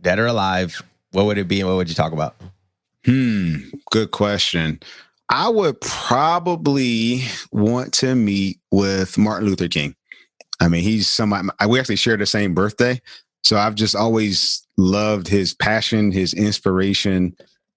[0.00, 0.82] dead or alive,
[1.12, 2.36] what would it be, and what would you talk about?
[3.04, 3.56] Hmm.
[3.90, 4.80] Good question.
[5.34, 7.22] I would probably
[7.52, 9.96] want to meet with Martin Luther King.
[10.60, 13.00] I mean, he's somebody we actually share the same birthday.
[13.42, 17.34] So I've just always loved his passion, his inspiration.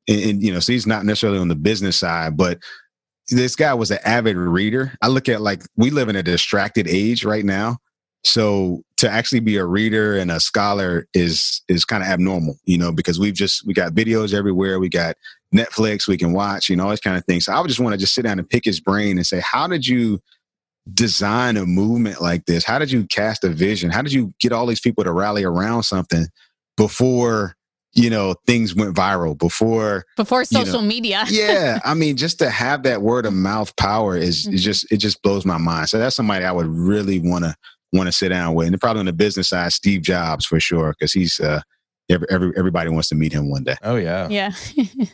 [0.09, 2.59] And, and, you know, so he's not necessarily on the business side, but
[3.29, 4.91] this guy was an avid reader.
[5.01, 7.77] I look at like we live in a distracted age right now.
[8.25, 12.77] So to actually be a reader and a scholar is is kind of abnormal, you
[12.77, 15.15] know, because we've just we got videos everywhere, we got
[15.55, 17.39] Netflix we can watch, you know, all this kind of thing.
[17.39, 19.39] So I would just want to just sit down and pick his brain and say,
[19.39, 20.19] how did you
[20.93, 22.63] design a movement like this?
[22.63, 23.89] How did you cast a vision?
[23.89, 26.27] How did you get all these people to rally around something
[26.77, 27.55] before,
[27.93, 31.23] you know, things went viral, before Before You know, social media.
[31.29, 34.63] yeah, I mean, just to have that word of mouth power is, is Mhm.
[34.63, 35.89] just it just blows my mind.
[35.89, 37.55] So that's somebody I would really want to
[37.93, 40.93] want to sit down with, and probably on the business side, Steve Jobs for sure,
[40.99, 41.61] because he's uh,
[42.09, 43.77] every, every everybody wants to meet him one day.
[43.81, 44.27] Oh yeah.
[44.29, 44.51] Yeah.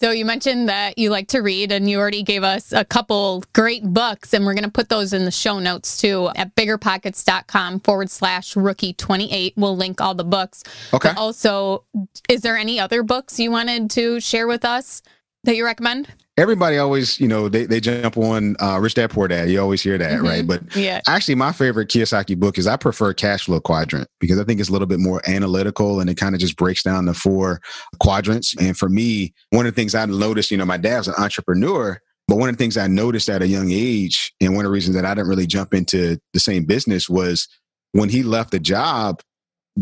[0.00, 3.42] so you mentioned that you like to read, and you already gave us a couple
[3.52, 7.80] great books, and we're going to put those in the show notes too at biggerpockets.com
[7.80, 9.54] forward slash rookie 28.
[9.56, 10.62] We'll link all the books.
[10.94, 11.08] Okay.
[11.08, 11.84] But also,
[12.28, 15.02] is there any other books you wanted to share with us
[15.44, 16.08] that you recommend?
[16.38, 19.50] Everybody always, you know, they, they jump on uh, Rich Dad Poor Dad.
[19.50, 20.22] You always hear that, Mhm.
[20.22, 20.46] right?
[20.46, 21.00] But Yeah.
[21.08, 24.68] actually, my favorite Kiyosaki book is I prefer Cash Flow Quadrant because I think it's
[24.68, 27.60] a little bit more analytical and it kind of just breaks down the four
[27.98, 28.54] quadrants.
[28.60, 32.00] And for me, one of the things I noticed, you know, my dad's an entrepreneur,
[32.28, 34.72] but one of the things I noticed at a young age, and one of the
[34.74, 37.48] reasons that I didn't really jump into the same business was
[37.92, 39.20] when he left the job,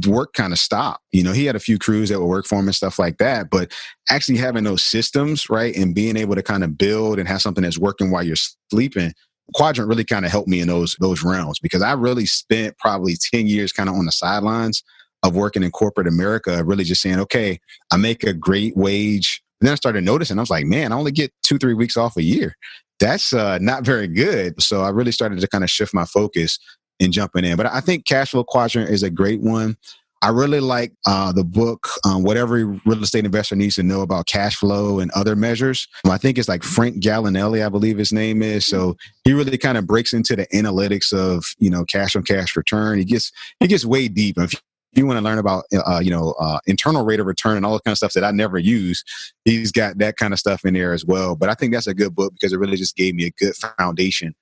[0.06, 1.02] work kind of stopped.
[1.12, 3.18] You know, he had a few crews that would work for him and stuff like
[3.18, 3.72] that, but
[4.10, 7.62] actually having those systems, right, and being able to kind of build and have something
[7.62, 8.36] that's working while you're
[8.70, 9.12] sleeping
[9.54, 13.14] quadrant really kind of helped me in those those realms because I really spent probably
[13.16, 14.82] 10 years kind of on the sidelines
[15.22, 17.58] of working in corporate America, really just saying, okay,
[17.90, 19.42] I make a great wage.
[19.60, 21.96] And then I started noticing, I was like, man, I only get two, three weeks
[21.96, 22.54] off a year.
[23.00, 24.60] That's uh, not very good.
[24.62, 26.58] So I really started to kind of shift my focus
[27.00, 27.56] and jumping in.
[27.56, 29.76] But I think Cash Flow Quadrant is a great one.
[30.22, 34.00] I really like uh, the book, um, what every real estate investor needs to know
[34.00, 35.86] about cash flow and other measures.
[36.04, 38.66] Um, I think it's like Frank Gallinelli, I believe his name is.
[38.66, 42.56] So he really kind of breaks into the analytics of you know cash on cash
[42.56, 42.98] return.
[42.98, 43.30] He gets
[43.60, 44.38] he gets way deep.
[44.38, 44.54] If
[44.94, 47.74] you want to learn about uh, you know uh, internal rate of return and all
[47.74, 49.04] the kind of stuff that I never use,
[49.44, 51.36] he's got that kind of stuff in there as well.
[51.36, 53.54] But I think that's a good book because it really just gave me a good
[53.54, 54.34] foundation.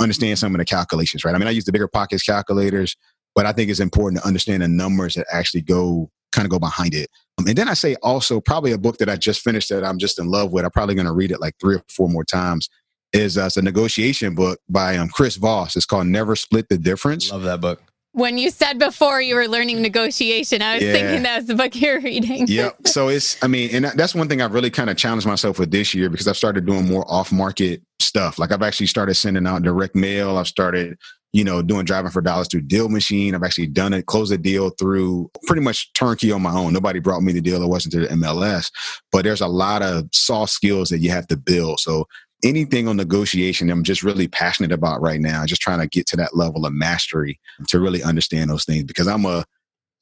[0.00, 1.34] Understand some of the calculations, right?
[1.34, 2.96] I mean, I use the bigger pockets calculators,
[3.34, 6.58] but I think it's important to understand the numbers that actually go kind of go
[6.58, 7.08] behind it.
[7.38, 9.98] Um, and then I say also probably a book that I just finished that I'm
[9.98, 10.64] just in love with.
[10.64, 12.68] I'm probably going to read it like three or four more times.
[13.12, 15.76] Is uh, a negotiation book by um, Chris Voss.
[15.76, 17.30] It's called Never Split the Difference.
[17.30, 17.80] Love that book.
[18.14, 20.92] When you said before you were learning negotiation, I was Yeah.
[20.92, 22.46] thinking that was the book you're reading.
[22.48, 22.76] yep.
[22.86, 25.72] So it's, I mean, and that's one thing I've really kind of challenged myself with
[25.72, 28.38] this year because I've started doing more off market stuff.
[28.38, 30.36] Like I've actually started sending out direct mail.
[30.36, 30.96] I've started,
[31.32, 33.34] you know, doing driving for dollars through Deal Machine.
[33.34, 36.72] I've actually done it, closed a deal through pretty much turnkey on my own.
[36.72, 37.60] Nobody brought me the deal.
[37.64, 38.70] It wasn't through the MLS,
[39.10, 41.80] but there's a lot of soft skills that you have to build.
[41.80, 42.06] So
[42.44, 45.44] anything on negotiation, I'm just really passionate about right now.
[45.46, 49.08] Just trying to get to that level of mastery to really understand those things because
[49.08, 49.44] I'm a,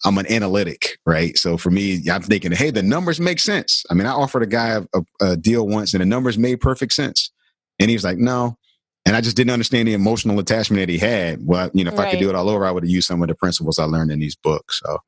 [0.04, 1.38] I'm an analytic, right?
[1.38, 3.84] So for me, I'm thinking, hey, the numbers make sense.
[3.88, 6.60] I mean, I offered a guy a, a, a deal once and the numbers made
[6.60, 7.30] perfect sense.
[7.78, 8.56] And he was like, no.
[9.06, 11.44] And I just didn't understand the emotional attachment that he had.
[11.44, 13.22] Well, you know, if I could do it all over, I would have used some
[13.22, 14.80] of the principles I learned in these books.
[14.84, 14.98] So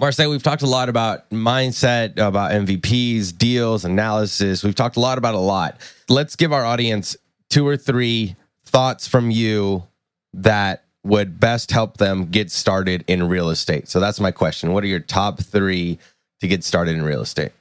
[0.00, 4.64] Marsay, we've talked a lot about mindset, about MVPs, deals, analysis.
[4.64, 5.78] We've talked a lot about a lot.
[6.08, 7.18] Let's give our audience
[7.50, 8.34] two or three
[8.64, 9.86] thoughts from you
[10.32, 13.88] that would best help them get started in real estate.
[13.88, 14.72] So that's my question.
[14.72, 15.98] What are your top three
[16.40, 17.52] to get started in real estate?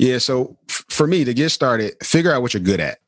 [0.00, 0.18] Yeah.
[0.18, 2.98] So f- for me to get started, figure out what you're good at,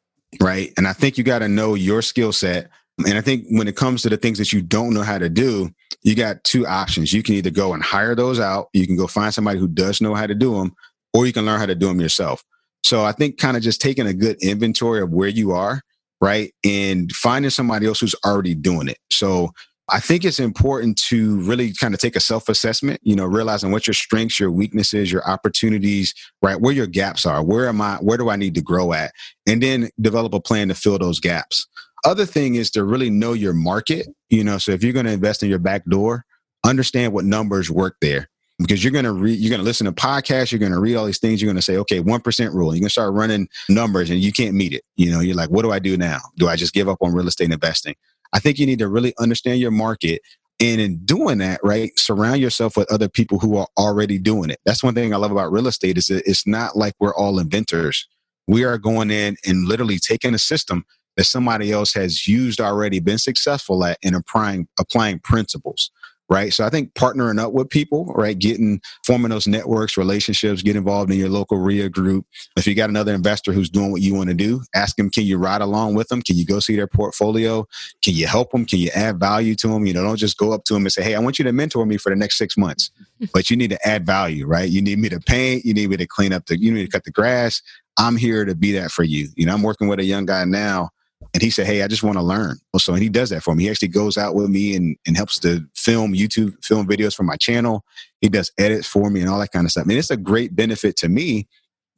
[0.40, 0.72] right?
[0.76, 2.70] And I think you got to know your skill set.
[3.04, 5.28] And I think when it comes to the things that you don't know how to
[5.28, 7.12] do, you got two options.
[7.12, 10.00] You can either go and hire those out, you can go find somebody who does
[10.00, 10.74] know how to do them,
[11.14, 12.42] or you can learn how to do them yourself.
[12.84, 15.82] So I think kind of just taking a good inventory of where you are,
[16.20, 16.52] right?
[16.64, 18.98] And finding somebody else who's already doing it.
[19.10, 19.52] So
[19.88, 23.72] I think it's important to really kind of take a self assessment, you know, realizing
[23.72, 26.60] what your strengths, your weaknesses, your opportunities, right?
[26.60, 27.42] Where your gaps are.
[27.44, 27.96] Where am I?
[27.96, 29.12] Where do I need to grow at?
[29.46, 31.66] And then develop a plan to fill those gaps.
[32.04, 35.12] Other thing is to really know your market, you know, so if you're going to
[35.12, 36.24] invest in your back door,
[36.64, 38.28] understand what numbers work there
[38.58, 40.96] because you're going to read, you're going to listen to podcasts, you're going to read
[40.96, 41.40] all these things.
[41.40, 42.74] You're going to say, okay, 1% rule.
[42.74, 44.82] You're going to start running numbers and you can't meet it.
[44.96, 46.20] You know, you're like, what do I do now?
[46.36, 47.94] Do I just give up on real estate investing?
[48.32, 50.22] I think you need to really understand your market.
[50.60, 54.60] And in doing that, right, surround yourself with other people who are already doing it.
[54.64, 58.06] That's one thing I love about real estate is it's not like we're all inventors.
[58.46, 60.84] We are going in and literally taking a system
[61.16, 65.90] that somebody else has used already, been successful at, and applying applying principles
[66.32, 66.52] right?
[66.52, 68.38] So I think partnering up with people, right?
[68.38, 72.24] Getting, forming those networks, relationships, get involved in your local REIA group.
[72.56, 75.24] If you got another investor who's doing what you want to do, ask them, can
[75.24, 76.22] you ride along with them?
[76.22, 77.66] Can you go see their portfolio?
[78.02, 78.64] Can you help them?
[78.64, 79.84] Can you add value to them?
[79.84, 81.52] You know, don't just go up to them and say, hey, I want you to
[81.52, 82.90] mentor me for the next six months.
[83.34, 84.68] but you need to add value, right?
[84.68, 85.66] You need me to paint.
[85.66, 87.60] You need me to clean up the, you need to cut the grass.
[87.98, 89.28] I'm here to be that for you.
[89.36, 90.90] You know, I'm working with a young guy now
[91.34, 92.58] and he said, Hey, I just want to learn.
[92.78, 93.64] So, and he does that for me.
[93.64, 97.22] He actually goes out with me and, and helps to film YouTube, film videos for
[97.22, 97.84] my channel.
[98.20, 99.84] He does edits for me and all that kind of stuff.
[99.84, 101.48] I mean, it's a great benefit to me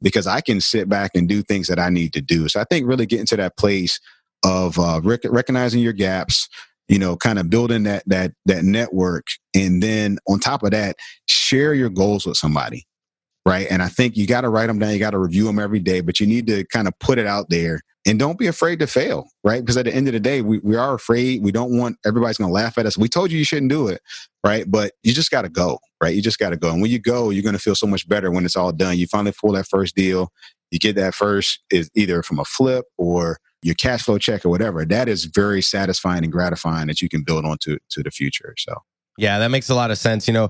[0.01, 2.47] because I can sit back and do things that I need to do.
[2.47, 3.99] So I think really getting to that place
[4.45, 6.47] of uh, rec- recognizing your gaps,
[6.87, 9.25] you know, kind of building that, that, that network.
[9.55, 10.97] And then on top of that,
[11.27, 12.85] share your goals with somebody.
[13.45, 13.67] Right.
[13.69, 14.91] And I think you got to write them down.
[14.91, 17.27] You got to review them every day, but you need to kind of put it
[17.27, 19.61] out there and don't be afraid to fail, right?
[19.61, 21.43] Because at the end of the day, we, we are afraid.
[21.43, 22.97] We don't want everybody's going to laugh at us.
[22.97, 24.01] We told you you shouldn't do it,
[24.43, 24.65] right?
[24.67, 26.15] But you just got to go, right?
[26.15, 26.71] You just got to go.
[26.71, 28.97] And when you go, you're going to feel so much better when it's all done.
[28.97, 30.31] You finally pull that first deal.
[30.71, 34.49] You get that first is either from a flip or your cash flow check or
[34.49, 34.85] whatever.
[34.85, 38.55] That is very satisfying and gratifying that you can build onto to the future.
[38.57, 38.73] So.
[39.17, 40.27] Yeah, that makes a lot of sense.
[40.27, 40.49] You know,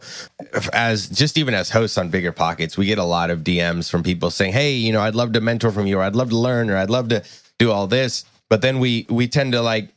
[0.73, 4.01] as just even as hosts on Bigger Pockets, we get a lot of DMs from
[4.03, 6.37] people saying, "Hey, you know, I'd love to mentor from you, or I'd love to
[6.37, 7.23] learn, or I'd love to
[7.57, 8.25] do all this.
[8.49, 9.89] But then we we tend to like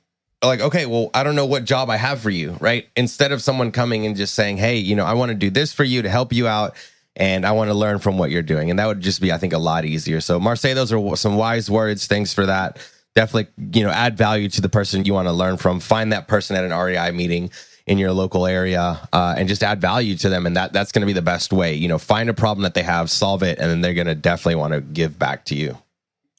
[0.44, 2.86] like okay well i don't know what job i have for you right?
[2.96, 5.72] Instead of someone coming and just saying hey you know i want to do this
[5.72, 6.76] for you to help you out
[7.16, 8.70] and i want to learn from what you're doing.
[8.70, 10.20] And that would just be i think a lot easier.
[10.20, 12.06] So Marsay those are some wise words.
[12.06, 12.78] Thanks for that.
[13.14, 15.80] Definitely you know add value to the person you want to learn from.
[15.80, 17.50] Find that person at an rei meeting
[17.88, 21.00] in your local area uh, and just add value to them and that that's going
[21.00, 23.58] to be the best way you know find a problem that they have solve it
[23.58, 25.76] and then they're going to definitely want to give back to you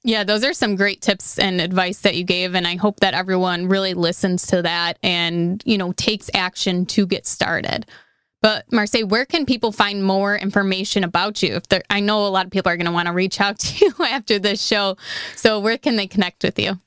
[0.03, 2.55] yeah, those are some great tips and advice that you gave.
[2.55, 7.05] And I hope that everyone really listens to that and, you know, takes action to
[7.05, 7.85] get started.
[8.41, 11.55] But Marsay, where can people find more information about you?
[11.55, 13.85] If I know a lot of people are going to want to reach out to
[13.85, 14.95] you after this show.
[15.35, 16.79] So where can they connect with you?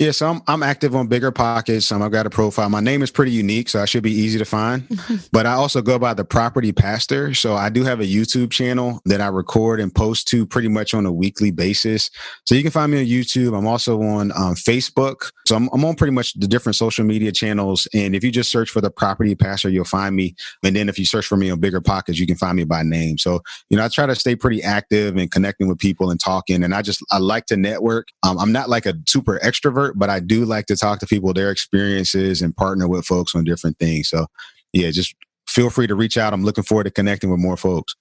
[0.00, 1.92] Yeah, so I'm I'm active on Bigger Pockets.
[1.92, 2.68] Um, I've got a profile.
[2.68, 4.88] My name is pretty unique, so I should be easy to find.
[5.32, 7.32] but I also go by the Property Pastor.
[7.32, 10.94] So I do have a YouTube channel that I record and post to pretty much
[10.94, 12.10] on a weekly basis.
[12.44, 13.56] So you can find me on YouTube.
[13.56, 15.30] I'm also on um, Facebook.
[15.46, 17.86] So I'm, I'm on pretty much the different social media channels.
[17.94, 20.34] And if you just search for the Property Pastor, you'll find me.
[20.64, 22.82] And then if you search for me on Bigger Pockets, you can find me by
[22.82, 23.16] name.
[23.16, 26.64] So you know, I try to stay pretty active and connecting with people and talking.
[26.64, 28.08] And I just I like to network.
[28.24, 31.32] Um, I'm not like a super extrovert but I do like to talk to people,
[31.32, 34.08] their experiences, and partner with folks on different things.
[34.08, 34.26] So,
[34.72, 35.14] yeah, just
[35.46, 36.32] feel free to reach out.
[36.32, 37.94] I'm looking forward to connecting with more folks.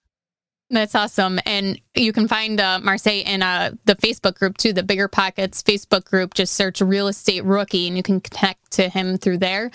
[0.70, 1.40] That's awesome.
[1.46, 5.62] And you can find uh, Marsay in uh, the Facebook group too, the Bigger Pockets
[5.62, 6.34] Facebook group.
[6.34, 9.70] Just search Real Estate Rookie and you can connect to him through there.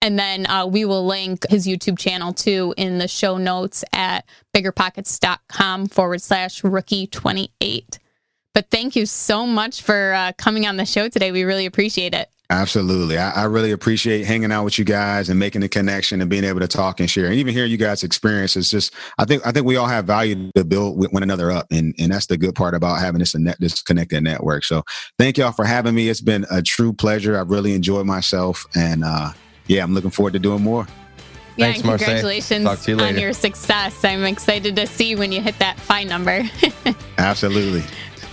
[0.00, 4.26] And then uh, we will link his YouTube channel too in the show notes at
[4.54, 7.98] biggerpockets.com forward slash rookie 28.
[8.54, 11.32] But thank you so much for uh, coming on the show today.
[11.32, 12.30] We really appreciate it.
[12.50, 13.18] Absolutely.
[13.18, 16.44] I, I, really appreciate hanging out with you guys and making the connection and being
[16.44, 18.70] able to talk and share and even hear you guys' experiences.
[18.70, 21.66] Just I think I think we all have value to build one another up.
[21.70, 24.64] And and that's the good part about having this net this connected network.
[24.64, 24.84] So
[25.18, 26.10] thank y'all for having me.
[26.10, 27.40] It's been a true pleasure.
[27.40, 28.66] I've really enjoyed myself.
[28.76, 29.32] And uh,
[29.66, 30.86] yeah, I'm looking forward to doing more.
[31.56, 34.04] Yeah, Thanks, congratulations you on your success.
[34.04, 36.42] I'm excited to see when you hit that fine number.
[37.18, 37.84] Absolutely.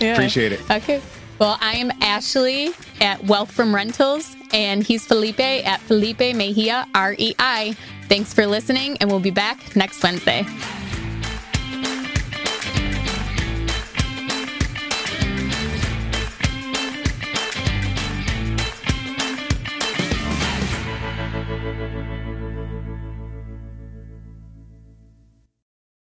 [0.02, 0.12] Yeah.
[0.14, 0.70] Appreciate it.
[0.70, 1.00] Okay.
[1.38, 7.74] Well, I am Ashley at Wealth from Rentals, and he's Felipe at Felipe Mejia REI.
[8.08, 10.44] Thanks for listening, and we'll be back next Wednesday.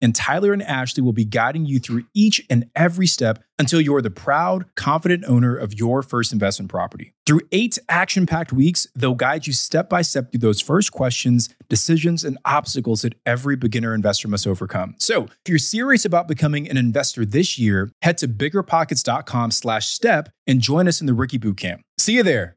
[0.00, 4.00] and Tyler and Ashley will be guiding you through each and every step until you're
[4.00, 7.12] the proud, confident owner of your first investment property.
[7.26, 11.48] Through eight action packed weeks, they'll guide you step by step through those first questions,
[11.68, 14.94] decisions, and obstacles that every beginner investor must overcome.
[14.98, 20.30] So if you're serious about becoming an investor this year, head to biggerpockets.com slash step
[20.46, 21.80] and join us in the Rookie Bootcamp.
[21.98, 22.56] See you there.